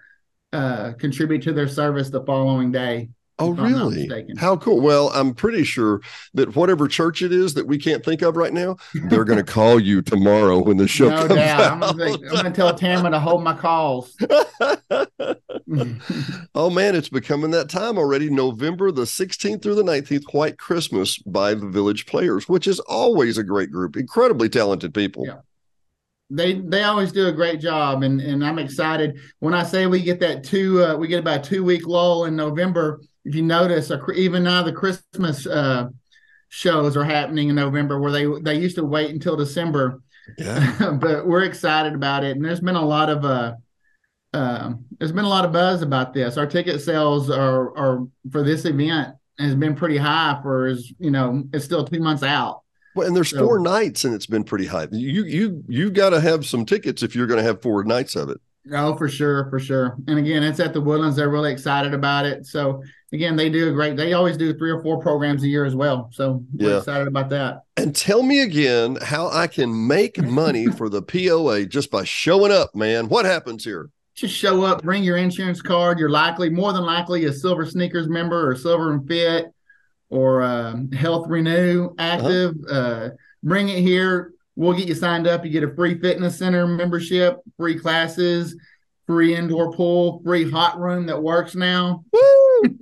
uh, 0.51 0.93
contribute 0.93 1.43
to 1.43 1.53
their 1.53 1.67
service 1.67 2.09
the 2.09 2.25
following 2.25 2.71
day. 2.71 3.09
Oh, 3.39 3.51
really? 3.51 4.09
How 4.37 4.57
cool. 4.57 4.81
Well, 4.81 5.11
I'm 5.13 5.35
pretty 5.35 5.63
sure 5.63 6.01
that 6.33 6.55
whatever 6.55 6.87
church 6.87 7.21
it 7.21 7.31
is 7.31 7.53
that 7.53 7.67
we 7.67 7.77
can't 7.77 8.03
think 8.03 8.23
of 8.23 8.35
right 8.35 8.51
now, 8.51 8.77
they're 9.09 9.25
going 9.25 9.37
to 9.45 9.51
call 9.51 9.79
you 9.79 10.01
tomorrow 10.01 10.59
when 10.59 10.77
the 10.77 10.87
show 10.87 11.09
no 11.09 11.27
comes 11.27 11.35
doubt. 11.35 11.83
out. 11.83 11.83
I'm 11.83 11.97
going 11.97 12.45
to 12.45 12.51
tell 12.51 12.73
Tamara 12.73 13.11
to 13.11 13.19
hold 13.19 13.43
my 13.43 13.55
calls. 13.55 14.15
oh, 16.55 16.71
man, 16.71 16.95
it's 16.95 17.09
becoming 17.09 17.51
that 17.51 17.69
time 17.69 17.99
already. 17.99 18.31
November 18.31 18.91
the 18.91 19.03
16th 19.03 19.61
through 19.61 19.75
the 19.75 19.83
19th, 19.83 20.33
White 20.33 20.57
Christmas 20.57 21.19
by 21.19 21.53
the 21.53 21.67
Village 21.67 22.07
Players, 22.07 22.49
which 22.49 22.65
is 22.65 22.79
always 22.81 23.37
a 23.37 23.43
great 23.43 23.71
group, 23.71 23.97
incredibly 23.97 24.49
talented 24.49 24.95
people. 24.95 25.27
Yeah 25.27 25.41
they 26.29 26.55
they 26.55 26.83
always 26.83 27.11
do 27.11 27.27
a 27.27 27.31
great 27.31 27.59
job 27.59 28.03
and 28.03 28.19
and 28.19 28.45
i'm 28.45 28.59
excited 28.59 29.19
when 29.39 29.53
i 29.53 29.63
say 29.63 29.87
we 29.87 30.01
get 30.01 30.19
that 30.19 30.43
two 30.43 30.83
uh, 30.83 30.95
we 30.95 31.07
get 31.07 31.19
about 31.19 31.43
two 31.43 31.63
week 31.63 31.87
lull 31.87 32.25
in 32.25 32.35
november 32.35 33.01
if 33.27 33.35
you 33.35 33.43
notice, 33.43 33.91
even 34.15 34.43
now 34.43 34.63
the 34.63 34.71
Christmas 34.71 35.45
uh, 35.45 35.89
shows 36.47 36.95
are 36.95 37.03
happening 37.03 37.49
in 37.49 37.55
November, 37.55 37.99
where 37.99 38.11
they 38.11 38.25
they 38.41 38.57
used 38.57 38.77
to 38.77 38.85
wait 38.85 39.11
until 39.11 39.35
December. 39.35 40.01
Yeah. 40.37 40.97
but 41.01 41.27
we're 41.27 41.43
excited 41.43 41.93
about 41.93 42.23
it, 42.23 42.37
and 42.37 42.45
there's 42.45 42.61
been 42.61 42.75
a 42.75 42.85
lot 42.85 43.09
of 43.09 43.25
uh, 43.25 43.55
uh, 44.33 44.73
there's 44.97 45.11
been 45.11 45.25
a 45.25 45.29
lot 45.29 45.43
of 45.43 45.51
buzz 45.51 45.81
about 45.81 46.13
this. 46.13 46.37
Our 46.37 46.47
ticket 46.47 46.81
sales 46.81 47.29
are 47.29 47.77
are 47.77 48.07
for 48.31 48.43
this 48.43 48.63
event 48.63 49.15
has 49.39 49.55
been 49.55 49.75
pretty 49.75 49.97
high 49.97 50.39
for 50.41 50.67
as 50.67 50.91
you 50.97 51.11
know 51.11 51.43
it's 51.53 51.65
still 51.65 51.85
two 51.85 51.99
months 51.99 52.23
out. 52.23 52.61
Well, 52.95 53.07
and 53.07 53.15
there's 53.15 53.29
so, 53.29 53.45
four 53.45 53.59
nights, 53.59 54.05
and 54.05 54.15
it's 54.15 54.25
been 54.25 54.45
pretty 54.45 54.65
high. 54.65 54.87
You 54.91 55.25
you 55.25 55.63
you 55.67 55.91
got 55.91 56.11
to 56.11 56.21
have 56.21 56.45
some 56.45 56.65
tickets 56.65 57.03
if 57.03 57.13
you're 57.13 57.27
going 57.27 57.39
to 57.39 57.43
have 57.43 57.61
four 57.61 57.83
nights 57.83 58.15
of 58.15 58.29
it. 58.29 58.39
Oh, 58.71 58.95
for 58.95 59.07
sure, 59.07 59.49
for 59.49 59.59
sure. 59.59 59.97
And 60.07 60.19
again, 60.19 60.43
it's 60.43 60.59
at 60.59 60.73
the 60.73 60.81
Woodlands. 60.81 61.15
They're 61.15 61.29
really 61.29 61.51
excited 61.51 61.93
about 61.93 62.25
it. 62.25 62.45
So 62.45 62.81
again, 63.11 63.35
they 63.35 63.49
do 63.49 63.69
a 63.69 63.71
great. 63.71 63.95
They 63.95 64.13
always 64.13 64.37
do 64.37 64.53
three 64.57 64.71
or 64.71 64.81
four 64.81 64.99
programs 64.99 65.43
a 65.43 65.47
year 65.47 65.65
as 65.65 65.75
well. 65.75 66.09
So 66.11 66.43
we're 66.53 66.71
yeah. 66.71 66.77
excited 66.77 67.07
about 67.07 67.29
that. 67.29 67.63
And 67.77 67.95
tell 67.95 68.23
me 68.23 68.41
again 68.41 68.97
how 69.01 69.29
I 69.29 69.47
can 69.47 69.87
make 69.87 70.21
money 70.21 70.67
for 70.71 70.89
the 70.89 71.01
POA 71.01 71.65
just 71.65 71.91
by 71.91 72.03
showing 72.03 72.51
up, 72.51 72.75
man. 72.75 73.09
What 73.09 73.25
happens 73.25 73.63
here? 73.63 73.89
Just 74.15 74.33
show 74.33 74.63
up, 74.63 74.81
bring 74.81 75.03
your 75.03 75.17
insurance 75.17 75.61
card. 75.61 75.99
You're 75.99 76.09
likely, 76.09 76.49
more 76.49 76.73
than 76.73 76.83
likely, 76.83 77.25
a 77.25 77.33
Silver 77.33 77.65
Sneakers 77.65 78.07
member 78.07 78.49
or 78.49 78.55
Silver 78.55 78.91
and 78.91 79.07
Fit 79.07 79.53
or 80.09 80.41
uh, 80.41 80.75
Health 80.93 81.27
Renew 81.27 81.93
Active. 81.99 82.55
Uh-huh. 82.67 82.79
Uh, 82.79 83.09
bring 83.43 83.69
it 83.69 83.79
here. 83.79 84.33
We'll 84.57 84.73
get 84.73 84.87
you 84.87 84.95
signed 84.95 85.27
up. 85.27 85.45
You 85.45 85.51
get 85.51 85.63
a 85.63 85.73
free 85.75 85.99
fitness 85.99 86.39
center 86.39 86.65
membership, 86.65 87.37
free 87.57 87.77
classes, 87.77 88.55
free 89.05 89.35
indoor 89.35 89.71
pool, 89.71 90.19
free 90.25 90.49
hot 90.49 90.79
room 90.79 91.05
that 91.05 91.21
works 91.21 91.53
now. 91.53 92.03
Woo! 92.11 92.77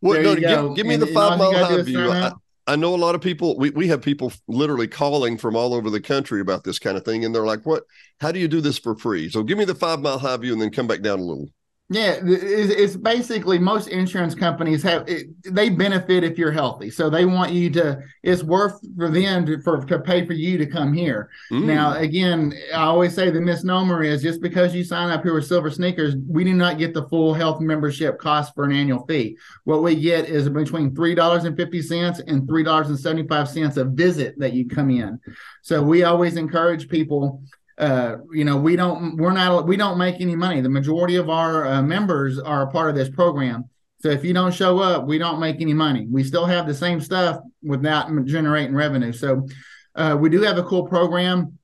well, 0.00 0.20
no, 0.20 0.34
give, 0.34 0.74
give, 0.74 0.86
me 0.86 0.94
and, 0.94 1.02
the 1.02 1.06
five 1.06 1.38
mile 1.38 1.52
high 1.52 1.80
view. 1.80 2.10
I, 2.10 2.32
I, 2.66 2.74
know 2.74 2.92
a 2.92 2.96
lot 2.96 3.14
of 3.14 3.20
people. 3.20 3.56
We 3.56 3.70
we 3.70 3.86
have 3.86 4.02
people 4.02 4.32
literally 4.48 4.88
calling 4.88 5.38
from 5.38 5.54
all 5.54 5.74
over 5.74 5.90
the 5.90 6.00
country 6.00 6.40
about 6.40 6.64
this 6.64 6.80
kind 6.80 6.96
of 6.96 7.04
thing, 7.04 7.24
and 7.24 7.32
they're 7.32 7.46
like, 7.46 7.64
"What? 7.64 7.84
How 8.20 8.32
do 8.32 8.40
you 8.40 8.48
do 8.48 8.60
this 8.60 8.76
for 8.76 8.96
free?" 8.96 9.28
So 9.28 9.44
give 9.44 9.56
me 9.56 9.64
the 9.64 9.76
five 9.76 10.00
mile 10.00 10.18
high 10.18 10.36
view, 10.38 10.54
and 10.54 10.60
then 10.60 10.70
come 10.70 10.88
back 10.88 11.02
down 11.02 11.20
a 11.20 11.22
little. 11.22 11.48
Yeah, 11.94 12.18
it's 12.24 12.96
basically 12.96 13.56
most 13.56 13.86
insurance 13.86 14.34
companies 14.34 14.82
have 14.82 15.08
they 15.44 15.68
benefit 15.68 16.24
if 16.24 16.36
you're 16.36 16.50
healthy, 16.50 16.90
so 16.90 17.08
they 17.08 17.24
want 17.24 17.52
you 17.52 17.70
to. 17.70 18.02
It's 18.24 18.42
worth 18.42 18.80
for 18.96 19.10
them 19.10 19.46
to 19.46 19.60
for 19.62 19.84
to 19.84 20.00
pay 20.00 20.26
for 20.26 20.32
you 20.32 20.58
to 20.58 20.66
come 20.66 20.92
here. 20.92 21.30
Mm. 21.52 21.66
Now, 21.66 21.94
again, 21.94 22.52
I 22.72 22.82
always 22.82 23.14
say 23.14 23.30
the 23.30 23.40
misnomer 23.40 24.02
is 24.02 24.22
just 24.22 24.40
because 24.40 24.74
you 24.74 24.82
sign 24.82 25.10
up 25.10 25.22
here 25.22 25.34
with 25.34 25.46
Silver 25.46 25.70
Sneakers, 25.70 26.16
we 26.28 26.42
do 26.42 26.52
not 26.52 26.78
get 26.78 26.94
the 26.94 27.06
full 27.08 27.32
health 27.32 27.60
membership 27.60 28.18
cost 28.18 28.56
for 28.56 28.64
an 28.64 28.72
annual 28.72 29.06
fee. 29.06 29.38
What 29.62 29.84
we 29.84 29.94
get 29.94 30.28
is 30.28 30.48
between 30.48 30.96
three 30.96 31.14
dollars 31.14 31.44
and 31.44 31.56
fifty 31.56 31.80
cents 31.80 32.20
and 32.26 32.48
three 32.48 32.64
dollars 32.64 32.88
and 32.88 32.98
seventy 32.98 33.28
five 33.28 33.48
cents 33.48 33.76
a 33.76 33.84
visit 33.84 34.36
that 34.40 34.52
you 34.52 34.68
come 34.68 34.90
in. 34.90 35.20
So 35.62 35.80
we 35.80 36.02
always 36.02 36.36
encourage 36.36 36.88
people 36.88 37.40
uh, 37.78 38.16
you 38.32 38.44
know, 38.44 38.56
we 38.56 38.76
don't, 38.76 39.16
we're 39.16 39.32
not, 39.32 39.66
we 39.66 39.76
don't 39.76 39.98
make 39.98 40.20
any 40.20 40.36
money. 40.36 40.60
The 40.60 40.68
majority 40.68 41.16
of 41.16 41.28
our 41.28 41.66
uh, 41.66 41.82
members 41.82 42.38
are 42.38 42.62
a 42.62 42.70
part 42.70 42.90
of 42.90 42.96
this 42.96 43.08
program. 43.08 43.68
So 43.98 44.10
if 44.10 44.24
you 44.24 44.34
don't 44.34 44.52
show 44.52 44.78
up, 44.78 45.06
we 45.06 45.18
don't 45.18 45.40
make 45.40 45.60
any 45.60 45.72
money. 45.72 46.06
We 46.08 46.24
still 46.24 46.46
have 46.46 46.66
the 46.66 46.74
same 46.74 47.00
stuff 47.00 47.40
without 47.62 48.10
generating 48.26 48.74
revenue. 48.74 49.12
So 49.12 49.46
uh, 49.94 50.16
we 50.20 50.28
do 50.28 50.42
have 50.42 50.58
a 50.58 50.62
cool 50.62 50.86
program. 50.86 51.58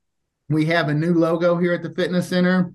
We 0.49 0.65
have 0.67 0.89
a 0.89 0.95
new 0.95 1.15
logo 1.15 1.59
here 1.59 1.75
at 1.75 1.83
the 1.83 1.91
fitness 1.91 2.29
center, 2.29 2.73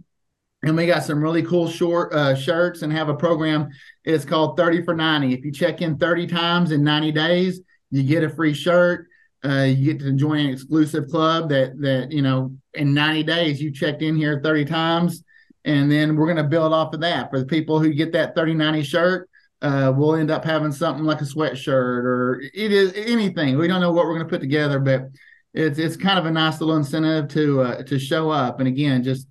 and 0.63 0.77
we 0.77 0.85
got 0.85 1.03
some 1.03 1.21
really 1.21 1.43
cool 1.43 1.67
short 1.67 2.13
uh, 2.13 2.35
shirts 2.35 2.83
and 2.83 2.93
have 2.93 3.09
a 3.09 3.15
program. 3.15 3.69
It's 4.03 4.23
called 4.23 4.55
30 4.55 4.83
for 4.83 4.95
90. 4.95 5.33
If 5.33 5.43
you 5.43 5.51
check 5.51 5.81
in 5.81 5.97
30 5.97 6.27
times 6.27 6.71
in 6.71 6.83
90 6.83 7.11
days, 7.11 7.59
you 7.91 8.03
get 8.03 8.23
a 8.23 8.29
free 8.29 8.53
shirt. 8.53 9.07
Uh, 9.45 9.63
you 9.63 9.93
get 9.93 9.99
to 9.99 10.11
join 10.13 10.39
an 10.39 10.51
exclusive 10.51 11.07
club 11.09 11.49
that 11.49 11.79
that 11.79 12.11
you 12.11 12.21
know 12.21 12.55
in 12.73 12.93
90 12.93 13.23
days 13.23 13.61
you 13.61 13.71
checked 13.71 14.01
in 14.01 14.15
here 14.15 14.41
30 14.43 14.65
times. 14.65 15.23
And 15.63 15.91
then 15.91 16.15
we're 16.15 16.27
going 16.27 16.37
to 16.37 16.43
build 16.43 16.73
off 16.73 16.93
of 16.93 17.01
that. 17.01 17.31
For 17.31 17.39
the 17.39 17.45
people 17.45 17.79
who 17.79 17.91
get 17.91 18.11
that 18.13 18.35
3090 18.35 18.83
shirt 18.83 19.29
uh, 19.61 19.91
we'll 19.95 20.15
end 20.15 20.29
up 20.29 20.43
having 20.45 20.71
something 20.71 21.05
like 21.05 21.21
a 21.21 21.25
sweatshirt 21.25 22.03
or 22.03 22.41
it 22.53 22.71
is 22.71 22.93
anything. 22.95 23.57
We 23.57 23.67
don't 23.67 23.81
know 23.81 23.91
what 23.91 24.05
we're 24.05 24.13
going 24.13 24.27
to 24.27 24.29
put 24.29 24.41
together 24.41 24.79
but 24.79 25.09
it's 25.53 25.79
it's 25.79 25.95
kind 25.95 26.19
of 26.19 26.25
a 26.25 26.31
nice 26.31 26.59
little 26.59 26.75
incentive 26.75 27.29
to 27.29 27.61
uh, 27.61 27.83
to 27.83 27.97
show 27.97 28.29
up. 28.29 28.59
And 28.59 28.67
again 28.67 29.03
just 29.03 29.27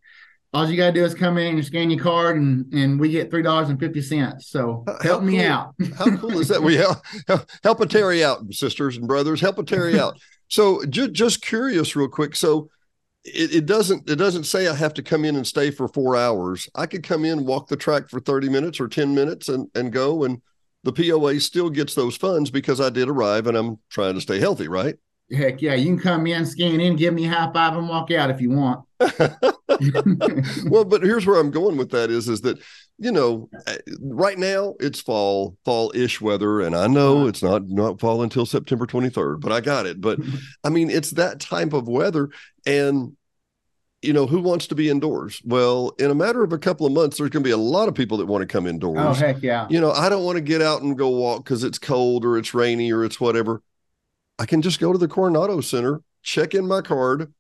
all 0.55 0.71
you 0.71 0.77
gotta 0.77 0.93
do 0.93 1.05
is 1.05 1.15
come 1.15 1.37
in 1.37 1.57
and 1.57 1.65
scan 1.65 1.91
your 1.91 2.03
card 2.03 2.37
and 2.37 2.73
and 2.73 2.99
we 2.99 3.11
get 3.11 3.31
three 3.31 3.43
dollars 3.43 3.69
and 3.69 3.79
fifty 3.79 4.01
cents 4.01 4.49
so 4.49 4.85
help 5.03 5.21
how 5.21 5.21
me 5.21 5.39
cool, 5.39 5.47
out 5.47 5.75
how 5.99 6.17
cool 6.17 6.39
is 6.39 6.49
that 6.49 6.63
we 6.63 6.77
help 6.77 6.99
help 7.63 7.81
a 7.81 7.87
terry 7.87 8.25
out 8.25 8.41
sisters 8.53 8.97
and 8.97 9.07
brothers 9.07 9.41
help 9.41 9.59
a 9.59 9.65
terry 9.65 9.99
out 9.99 10.19
so 10.49 10.85
just 10.87 11.13
just 11.13 11.43
curious 11.43 11.97
real 11.97 12.09
quick 12.09 12.37
so 12.37 12.71
it, 13.25 13.55
it, 13.55 13.67
doesn't 13.67 14.09
it 14.09 14.17
doesn't 14.17 14.45
say 14.45 14.69
I 14.69 14.75
have 14.75 14.95
to 14.95 15.03
come 15.03 15.25
in 15.25 15.37
and 15.37 15.47
stay 15.47 15.71
for 15.71 15.89
four 15.89 16.15
hours. 16.15 16.69
I 16.75 16.85
could 16.87 17.03
come 17.03 17.25
in, 17.25 17.47
walk 17.47 17.69
the 17.69 17.77
track 17.77 18.11
for 18.11 18.21
30 18.21 18.51
minutes 18.51 18.79
or 18.81 18.87
10 18.87 19.15
minutes 19.15 19.49
and, 19.49 19.69
and 19.75 19.91
go 19.91 20.25
and 20.25 20.43
the 20.83 20.93
POA 20.93 21.41
still 21.41 21.71
gets 21.71 21.95
those 21.95 22.17
funds 22.17 22.51
because 22.51 22.81
I 22.81 22.91
did 22.91 23.09
arrive 23.09 23.47
and 23.47 23.57
I'm 23.57 23.79
trying 23.89 24.15
to 24.15 24.21
stay 24.21 24.39
healthy, 24.39 24.69
right? 24.69 24.97
Heck 25.33 25.63
yeah, 25.63 25.73
you 25.73 25.87
can 25.87 25.99
come 25.99 26.27
in, 26.27 26.45
scan 26.45 26.81
in, 26.81 26.97
give 26.97 27.15
me 27.15 27.25
a 27.25 27.31
high 27.31 27.51
five, 27.51 27.75
and 27.75 27.89
walk 27.89 28.11
out 28.11 28.29
if 28.29 28.43
you 28.43 28.51
want. 28.51 28.85
well, 30.67 30.85
but 30.85 31.03
here's 31.03 31.27
where 31.27 31.39
I'm 31.39 31.51
going 31.51 31.77
with 31.77 31.91
that 31.91 32.11
is 32.11 32.29
is 32.29 32.41
that 32.43 32.59
you 32.99 33.13
know 33.13 33.49
eh, 33.67 33.79
right 34.01 34.39
now 34.39 34.75
it's 34.81 35.01
fall 35.01 35.57
fall-ish 35.65 36.21
weather 36.21 36.61
and 36.61 36.75
I 36.77 36.87
know 36.87 37.27
it's 37.27 37.43
not 37.43 37.69
not 37.69 38.01
fall 38.01 38.23
until 38.23 38.47
September 38.47 38.87
23rd, 38.87 39.41
but 39.41 39.53
I 39.53 39.61
got 39.61 39.87
it. 39.87 40.01
But 40.01 40.21
I 40.63 40.71
mean 40.71 40.91
it's 40.91 41.11
that 41.13 41.41
type 41.41 41.73
of 41.73 41.89
weather 41.89 42.31
and 42.67 43.17
you 44.01 44.13
know 44.13 44.27
who 44.27 44.41
wants 44.41 44.67
to 44.69 44.75
be 44.75 44.89
indoors? 44.91 45.41
Well 45.45 45.95
in 45.99 46.11
a 46.11 46.15
matter 46.15 46.43
of 46.43 46.53
a 46.53 46.59
couple 46.59 46.87
of 46.87 46.93
months 46.93 47.19
there's 47.19 47.31
going 47.31 47.43
to 47.43 47.49
be 47.49 47.53
a 47.53 47.57
lot 47.57 47.89
of 47.89 47.95
people 47.95 48.19
that 48.19 48.27
want 48.27 48.43
to 48.43 48.47
come 48.47 48.67
indoors. 48.67 48.99
oh 48.99 49.15
heck 49.15 49.43
yeah. 49.43 49.67
You 49.71 49.81
know 49.81 49.93
i 49.93 50.09
don't 50.09 50.25
want 50.25 50.37
to 50.37 50.43
get 50.43 50.63
out 50.63 50.83
and 50.83 50.97
go 50.97 51.11
walk 51.11 51.45
because 51.45 51.65
it's 51.65 51.79
cold 51.79 52.25
or 52.25 52.39
it's 52.39 52.55
rainy 52.55 52.93
or 52.93 53.05
it's 53.05 53.21
whatever. 53.21 53.63
I 54.39 54.47
can 54.47 54.63
just 54.63 54.81
go 54.81 54.93
to 54.93 54.99
the 54.99 55.09
Coronado 55.09 55.61
Center, 55.61 56.03
check 56.23 56.55
in 56.55 56.67
my 56.67 56.81
card, 56.81 57.33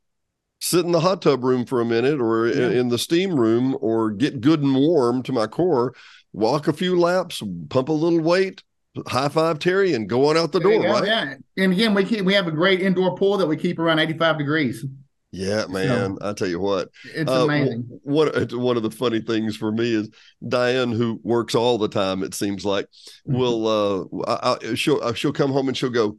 sit 0.61 0.85
in 0.85 0.93
the 0.93 1.01
hot 1.01 1.23
tub 1.23 1.45
room 1.45 1.67
for 1.67 1.81
a 1.81 1.85
minute 1.85 2.21
or 2.21 2.47
yeah. 2.47 2.71
in 2.71 2.89
the 2.89 2.99
steam 2.99 3.39
room 3.39 3.77
or 3.81 4.11
get 4.11 4.41
good 4.41 4.63
and 4.63 4.75
warm 4.75 5.23
to 5.23 5.33
my 5.33 5.47
core, 5.47 5.95
walk 6.33 6.69
a 6.69 6.73
few 6.73 6.99
laps, 6.99 7.43
pump 7.69 7.89
a 7.89 7.93
little 7.93 8.21
weight, 8.21 8.63
high 9.07 9.29
five 9.29 9.59
Terry 9.59 9.95
and 9.95 10.09
go 10.09 10.29
on 10.29 10.37
out 10.37 10.53
the 10.53 10.61
door, 10.61 10.81
right? 10.83 11.07
Yeah. 11.07 11.35
And 11.57 11.73
again, 11.73 11.95
we 11.95 12.05
keep 12.05 12.25
we 12.25 12.35
have 12.35 12.47
a 12.47 12.53
great 12.53 12.81
indoor 12.81 13.17
pool 13.17 13.37
that 13.39 13.47
we 13.47 13.57
keep 13.57 13.79
around 13.79 13.99
85 13.99 14.39
degrees. 14.39 14.85
Yeah, 15.33 15.67
man. 15.67 16.17
So, 16.21 16.29
I 16.29 16.33
tell 16.33 16.47
you 16.47 16.61
what, 16.61 16.91
it's 17.13 17.29
uh, 17.29 17.45
amazing. 17.45 17.89
One 18.05 18.29
one 18.53 18.77
of 18.77 18.85
the 18.85 18.91
funny 18.91 19.21
things 19.21 19.57
for 19.57 19.73
me 19.73 19.93
is 19.93 20.09
Diane, 20.47 20.93
who 20.93 21.19
works 21.25 21.57
all 21.57 21.77
the 21.77 21.89
time. 21.89 22.23
It 22.23 22.35
seems 22.35 22.65
like, 22.65 22.87
mm-hmm. 23.29 23.37
will 23.37 24.21
uh, 24.23 24.33
I, 24.33 24.57
I, 24.71 24.75
she'll 24.75 25.03
uh, 25.03 25.13
she'll 25.13 25.33
come 25.33 25.51
home 25.51 25.67
and 25.67 25.77
she'll 25.77 25.91
go, 25.91 26.19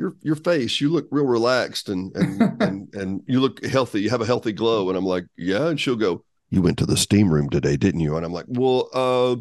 your 0.00 0.16
your 0.22 0.34
face, 0.34 0.80
you 0.80 0.88
look 0.88 1.06
real 1.10 1.26
relaxed 1.26 1.88
and 1.88 2.16
and 2.16 2.62
and 2.62 2.94
and 2.94 3.22
you 3.26 3.40
look 3.40 3.64
healthy. 3.64 4.00
You 4.00 4.10
have 4.10 4.22
a 4.22 4.26
healthy 4.26 4.52
glow. 4.52 4.88
And 4.88 4.98
I'm 4.98 5.04
like, 5.04 5.26
yeah. 5.36 5.68
And 5.68 5.78
she'll 5.78 5.94
go, 5.94 6.24
you 6.48 6.62
went 6.62 6.78
to 6.78 6.86
the 6.86 6.96
steam 6.96 7.32
room 7.32 7.50
today, 7.50 7.76
didn't 7.76 8.00
you? 8.00 8.16
And 8.16 8.24
I'm 8.24 8.32
like, 8.32 8.46
well, 8.48 8.88
uh, 8.92 9.36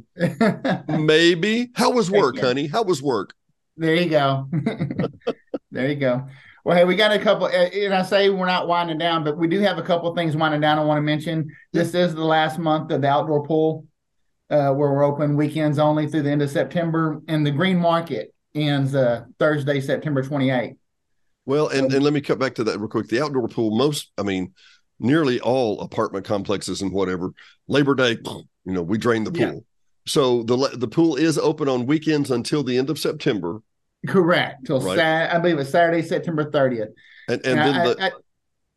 maybe. 0.99 1.71
How 1.75 1.91
was 1.91 2.11
work, 2.11 2.37
honey? 2.37 2.67
How 2.67 2.83
was 2.83 3.01
work? 3.01 3.33
There 3.77 3.95
you 3.95 4.09
go. 4.09 4.47
there 5.71 5.87
you 5.87 5.95
go. 5.95 6.27
Well, 6.65 6.77
hey, 6.77 6.83
we 6.83 6.97
got 6.97 7.13
a 7.13 7.19
couple, 7.19 7.47
and 7.47 7.93
I 7.93 8.03
say 8.03 8.29
we're 8.29 8.45
not 8.45 8.67
winding 8.67 8.97
down, 8.97 9.23
but 9.23 9.37
we 9.37 9.47
do 9.47 9.61
have 9.61 9.77
a 9.77 9.81
couple 9.81 10.13
things 10.13 10.35
winding 10.35 10.59
down. 10.59 10.77
I 10.77 10.83
want 10.83 10.97
to 10.97 11.01
mention 11.01 11.49
this 11.71 11.95
is 11.95 12.13
the 12.13 12.25
last 12.25 12.59
month 12.59 12.91
of 12.91 13.01
the 13.01 13.07
outdoor 13.07 13.43
pool, 13.43 13.87
uh, 14.49 14.73
where 14.73 14.91
we're 14.91 15.05
open 15.05 15.37
weekends 15.37 15.79
only 15.79 16.05
through 16.05 16.23
the 16.23 16.31
end 16.31 16.41
of 16.41 16.49
September, 16.49 17.21
and 17.29 17.45
the 17.45 17.51
Green 17.51 17.77
Market 17.77 18.35
ends 18.55 18.95
uh, 18.95 19.25
Thursday, 19.37 19.79
September 19.81 20.23
28th. 20.23 20.77
Well, 21.45 21.69
and, 21.69 21.91
and 21.91 22.03
let 22.03 22.13
me 22.13 22.21
cut 22.21 22.37
back 22.37 22.55
to 22.55 22.63
that 22.65 22.79
real 22.79 22.89
quick. 22.89 23.07
The 23.07 23.23
outdoor 23.23 23.47
pool, 23.47 23.75
most, 23.75 24.11
I 24.17 24.23
mean, 24.23 24.53
nearly 24.99 25.39
all 25.39 25.81
apartment 25.81 26.25
complexes 26.25 26.81
and 26.81 26.91
whatever, 26.91 27.31
Labor 27.67 27.95
Day, 27.95 28.17
you 28.65 28.73
know, 28.73 28.83
we 28.83 28.97
drain 28.97 29.23
the 29.23 29.31
pool. 29.31 29.41
Yeah. 29.41 29.59
So 30.05 30.43
the 30.43 30.55
the 30.75 30.87
pool 30.87 31.15
is 31.15 31.37
open 31.37 31.67
on 31.67 31.85
weekends 31.85 32.31
until 32.31 32.63
the 32.63 32.77
end 32.77 32.89
of 32.89 32.97
September. 32.97 33.61
Correct. 34.07 34.65
Till 34.65 34.79
right? 34.79 34.97
Sat- 34.97 35.33
I 35.33 35.39
believe 35.39 35.59
it's 35.59 35.69
Saturday, 35.69 36.01
September 36.01 36.49
30th. 36.49 36.93
And, 37.27 37.45
and, 37.45 37.45
and 37.45 37.59
then 37.59 37.75
I, 37.75 37.87
the, 37.87 38.03
I, 38.03 38.11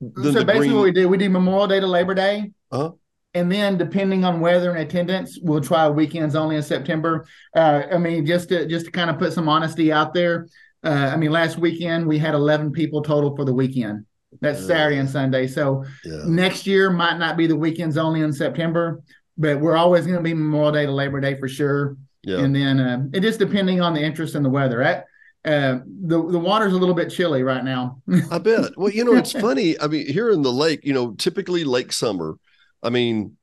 then 0.00 0.32
so 0.32 0.38
the 0.40 0.44
basically 0.44 0.68
green... 0.68 0.74
what 0.74 0.84
we 0.84 0.92
do, 0.92 1.08
we 1.08 1.16
do 1.16 1.30
Memorial 1.30 1.68
Day 1.68 1.80
to 1.80 1.86
Labor 1.86 2.14
Day. 2.14 2.52
Uh-huh. 2.70 2.90
And 3.34 3.50
then, 3.50 3.78
depending 3.78 4.24
on 4.24 4.40
weather 4.40 4.70
and 4.70 4.78
attendance, 4.78 5.38
we'll 5.40 5.62
try 5.62 5.88
weekends 5.88 6.34
only 6.34 6.56
in 6.56 6.62
September. 6.62 7.26
Uh, 7.56 7.84
I 7.90 7.96
mean, 7.96 8.26
just 8.26 8.50
to 8.50 8.66
just 8.66 8.86
to 8.86 8.92
kind 8.92 9.08
of 9.08 9.18
put 9.18 9.32
some 9.32 9.48
honesty 9.48 9.90
out 9.90 10.12
there. 10.12 10.48
Uh, 10.84 11.10
I 11.12 11.16
mean, 11.16 11.30
last 11.30 11.58
weekend 11.58 12.06
we 12.06 12.18
had 12.18 12.34
11 12.34 12.72
people 12.72 13.02
total 13.02 13.34
for 13.36 13.44
the 13.44 13.54
weekend. 13.54 14.04
That's 14.40 14.64
Saturday 14.66 14.98
and 14.98 15.08
Sunday. 15.08 15.46
So 15.46 15.84
yeah. 16.04 16.22
next 16.26 16.66
year 16.66 16.90
might 16.90 17.18
not 17.18 17.36
be 17.36 17.46
the 17.46 17.56
weekends 17.56 17.96
only 17.96 18.22
in 18.22 18.32
September, 18.32 19.02
but 19.36 19.60
we're 19.60 19.76
always 19.76 20.06
going 20.06 20.18
to 20.18 20.22
be 20.22 20.34
Memorial 20.34 20.72
Day 20.72 20.86
to 20.86 20.92
Labor 20.92 21.20
Day 21.20 21.38
for 21.38 21.48
sure. 21.48 21.96
Yeah. 22.22 22.38
And 22.38 22.54
then 22.54 22.80
uh, 22.80 23.04
it 23.12 23.24
is 23.24 23.36
depending 23.36 23.80
on 23.80 23.94
the 23.94 24.00
interest 24.00 24.34
and 24.34 24.44
the 24.44 24.50
weather. 24.50 24.82
At, 24.82 25.06
uh, 25.44 25.80
the 26.04 26.22
the 26.30 26.38
water's 26.38 26.72
a 26.72 26.76
little 26.76 26.94
bit 26.94 27.10
chilly 27.10 27.42
right 27.42 27.64
now. 27.64 28.00
I 28.30 28.38
bet. 28.38 28.76
Well, 28.76 28.90
you 28.90 29.04
know, 29.04 29.14
it's 29.14 29.32
funny. 29.40 29.78
I 29.80 29.88
mean, 29.88 30.06
here 30.06 30.30
in 30.30 30.42
the 30.42 30.52
lake, 30.52 30.84
you 30.84 30.92
know, 30.92 31.12
typically 31.12 31.64
lake 31.64 31.92
summer 31.92 32.38
I 32.82 32.90
mean, 32.90 33.36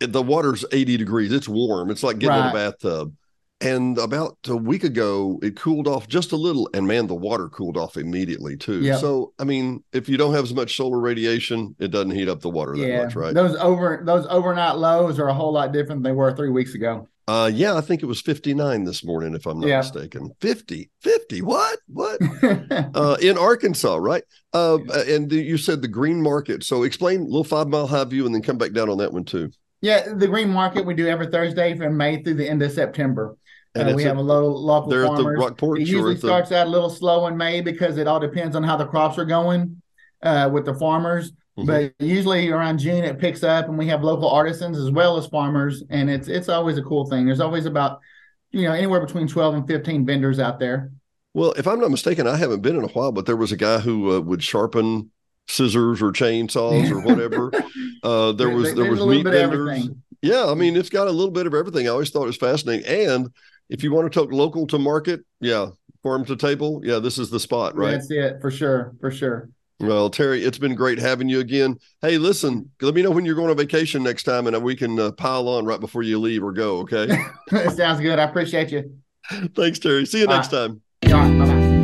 the 0.00 0.22
water's 0.22 0.64
80 0.72 0.96
degrees. 0.96 1.32
It's 1.32 1.48
warm. 1.48 1.90
It's 1.90 2.02
like 2.02 2.18
getting 2.18 2.36
right. 2.36 2.50
in 2.50 2.50
a 2.50 2.70
bathtub. 2.70 3.14
And 3.60 3.96
about 3.98 4.36
a 4.48 4.56
week 4.56 4.84
ago, 4.84 5.38
it 5.42 5.56
cooled 5.56 5.88
off 5.88 6.08
just 6.08 6.32
a 6.32 6.36
little, 6.36 6.68
and 6.74 6.86
man, 6.86 7.06
the 7.06 7.14
water 7.14 7.48
cooled 7.48 7.78
off 7.78 7.96
immediately 7.96 8.56
too. 8.56 8.82
Yep. 8.82 9.00
So, 9.00 9.32
I 9.38 9.44
mean, 9.44 9.82
if 9.92 10.08
you 10.08 10.16
don't 10.16 10.34
have 10.34 10.44
as 10.44 10.52
much 10.52 10.76
solar 10.76 10.98
radiation, 10.98 11.74
it 11.78 11.88
doesn't 11.88 12.10
heat 12.10 12.28
up 12.28 12.40
the 12.40 12.50
water 12.50 12.76
that 12.76 12.86
yeah. 12.86 13.04
much, 13.04 13.14
right? 13.14 13.32
Those 13.32 13.56
over 13.56 14.02
those 14.04 14.26
overnight 14.28 14.76
lows 14.76 15.18
are 15.18 15.28
a 15.28 15.34
whole 15.34 15.52
lot 15.52 15.72
different 15.72 16.02
than 16.02 16.12
they 16.12 16.16
were 16.16 16.34
three 16.34 16.50
weeks 16.50 16.74
ago. 16.74 17.08
Uh, 17.26 17.50
yeah, 17.52 17.74
I 17.74 17.80
think 17.80 18.02
it 18.02 18.06
was 18.06 18.20
59 18.20 18.84
this 18.84 19.02
morning, 19.02 19.34
if 19.34 19.46
I'm 19.46 19.58
not 19.58 19.68
mistaken. 19.68 20.30
50, 20.40 20.90
50, 21.00 21.42
what? 21.42 21.78
What? 21.86 22.20
uh, 22.94 23.16
in 23.22 23.38
Arkansas, 23.38 23.96
right? 23.96 24.22
Uh, 24.52 24.78
and 25.08 25.30
the, 25.30 25.36
you 25.36 25.56
said 25.56 25.80
the 25.80 25.88
green 25.88 26.20
market. 26.20 26.64
So 26.64 26.82
explain 26.82 27.20
a 27.20 27.24
little 27.24 27.44
five 27.44 27.68
mile 27.68 27.86
high 27.86 28.04
view 28.04 28.26
and 28.26 28.34
then 28.34 28.42
come 28.42 28.58
back 28.58 28.72
down 28.72 28.90
on 28.90 28.98
that 28.98 29.12
one 29.12 29.24
too. 29.24 29.50
Yeah, 29.80 30.12
the 30.14 30.28
green 30.28 30.50
market 30.50 30.84
we 30.84 30.94
do 30.94 31.08
every 31.08 31.28
Thursday 31.28 31.76
from 31.76 31.96
May 31.96 32.22
through 32.22 32.34
the 32.34 32.48
end 32.48 32.62
of 32.62 32.72
September. 32.72 33.36
And 33.74 33.90
uh, 33.90 33.94
we 33.94 34.04
have 34.04 34.18
a 34.18 34.22
low 34.22 34.46
local 34.46 34.90
there 34.90 35.06
farmers. 35.06 35.20
At 35.20 35.24
the 35.24 35.38
rock 35.38 35.58
porch 35.58 35.80
it 35.80 35.88
usually 35.88 36.16
starts 36.16 36.50
the... 36.50 36.58
out 36.58 36.66
a 36.66 36.70
little 36.70 36.90
slow 36.90 37.26
in 37.26 37.36
May 37.36 37.60
because 37.60 37.98
it 37.98 38.06
all 38.06 38.20
depends 38.20 38.54
on 38.54 38.62
how 38.62 38.76
the 38.76 38.86
crops 38.86 39.18
are 39.18 39.24
going 39.24 39.82
uh, 40.22 40.48
with 40.52 40.64
the 40.64 40.74
farmers. 40.74 41.32
Mm-hmm. 41.58 41.66
But 41.66 41.94
usually 42.04 42.50
around 42.50 42.78
June 42.78 43.04
it 43.04 43.18
picks 43.18 43.44
up, 43.44 43.68
and 43.68 43.78
we 43.78 43.86
have 43.86 44.02
local 44.02 44.28
artisans 44.28 44.76
as 44.76 44.90
well 44.90 45.16
as 45.16 45.26
farmers, 45.26 45.84
and 45.88 46.10
it's 46.10 46.26
it's 46.26 46.48
always 46.48 46.78
a 46.78 46.82
cool 46.82 47.06
thing. 47.06 47.26
There's 47.26 47.40
always 47.40 47.66
about 47.66 48.00
you 48.50 48.62
know 48.62 48.72
anywhere 48.72 49.04
between 49.04 49.28
twelve 49.28 49.54
and 49.54 49.66
fifteen 49.66 50.04
vendors 50.04 50.40
out 50.40 50.58
there. 50.58 50.90
Well, 51.32 51.52
if 51.52 51.66
I'm 51.66 51.80
not 51.80 51.90
mistaken, 51.90 52.26
I 52.26 52.36
haven't 52.36 52.62
been 52.62 52.76
in 52.76 52.84
a 52.84 52.88
while, 52.88 53.12
but 53.12 53.26
there 53.26 53.36
was 53.36 53.52
a 53.52 53.56
guy 53.56 53.78
who 53.78 54.16
uh, 54.16 54.20
would 54.20 54.42
sharpen 54.42 55.10
scissors 55.46 56.02
or 56.02 56.10
chainsaws 56.10 56.90
or 56.90 57.00
whatever. 57.00 57.52
uh, 58.02 58.32
there 58.32 58.50
was 58.50 58.74
there, 58.74 58.90
was 58.90 59.04
meat 59.06 59.24
vendors. 59.24 59.90
Yeah, 60.22 60.46
I 60.46 60.54
mean 60.54 60.76
it's 60.76 60.90
got 60.90 61.06
a 61.06 61.12
little 61.12 61.30
bit 61.30 61.46
of 61.46 61.54
everything. 61.54 61.86
I 61.86 61.90
always 61.90 62.10
thought 62.10 62.24
it 62.24 62.28
was 62.28 62.36
fascinating. 62.36 62.86
And 62.86 63.30
if 63.68 63.84
you 63.84 63.92
want 63.92 64.12
to 64.12 64.20
talk 64.20 64.32
local 64.32 64.66
to 64.68 64.78
market, 64.78 65.20
yeah, 65.40 65.68
farm 66.02 66.24
to 66.24 66.34
table, 66.34 66.80
yeah, 66.84 66.98
this 66.98 67.18
is 67.18 67.30
the 67.30 67.38
spot, 67.38 67.76
right? 67.76 67.92
That's 67.92 68.10
it 68.10 68.40
for 68.40 68.50
sure, 68.50 68.94
for 69.00 69.12
sure. 69.12 69.50
Well, 69.86 70.10
Terry, 70.10 70.44
it's 70.44 70.58
been 70.58 70.74
great 70.74 70.98
having 70.98 71.28
you 71.28 71.40
again. 71.40 71.78
Hey, 72.00 72.18
listen, 72.18 72.70
let 72.80 72.94
me 72.94 73.02
know 73.02 73.10
when 73.10 73.24
you're 73.24 73.34
going 73.34 73.50
on 73.50 73.56
vacation 73.56 74.02
next 74.02 74.24
time, 74.24 74.46
and 74.46 74.62
we 74.62 74.76
can 74.76 74.98
uh, 74.98 75.12
pile 75.12 75.48
on 75.48 75.64
right 75.64 75.80
before 75.80 76.02
you 76.02 76.18
leave 76.18 76.42
or 76.42 76.52
go. 76.52 76.78
Okay. 76.78 77.08
Sounds 77.74 78.00
good. 78.00 78.18
I 78.18 78.24
appreciate 78.24 78.70
you. 78.70 78.94
Thanks, 79.54 79.78
Terry. 79.78 80.06
See 80.06 80.20
you 80.20 80.26
Bye. 80.26 80.36
next 80.36 80.48
time. 80.48 80.82
bye 81.02 81.74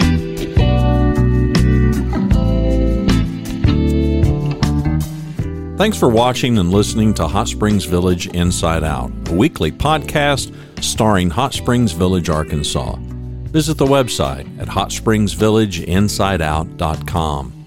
Thanks 5.81 5.97
for 5.97 6.11
watching 6.11 6.59
and 6.59 6.71
listening 6.71 7.15
to 7.15 7.27
Hot 7.27 7.49
Springs 7.49 7.87
Village 7.87 8.27
Inside 8.27 8.85
Out, 8.85 9.11
a 9.31 9.33
weekly 9.33 9.73
podcast 9.73 10.55
starring 10.85 11.31
Hot 11.31 11.55
Springs 11.55 11.93
Village, 11.93 12.29
Arkansas. 12.29 12.97
Visit 12.99 13.79
the 13.79 13.87
website 13.87 14.61
at 14.61 14.69
hotspringsvillageinsideout.com. 14.69 17.60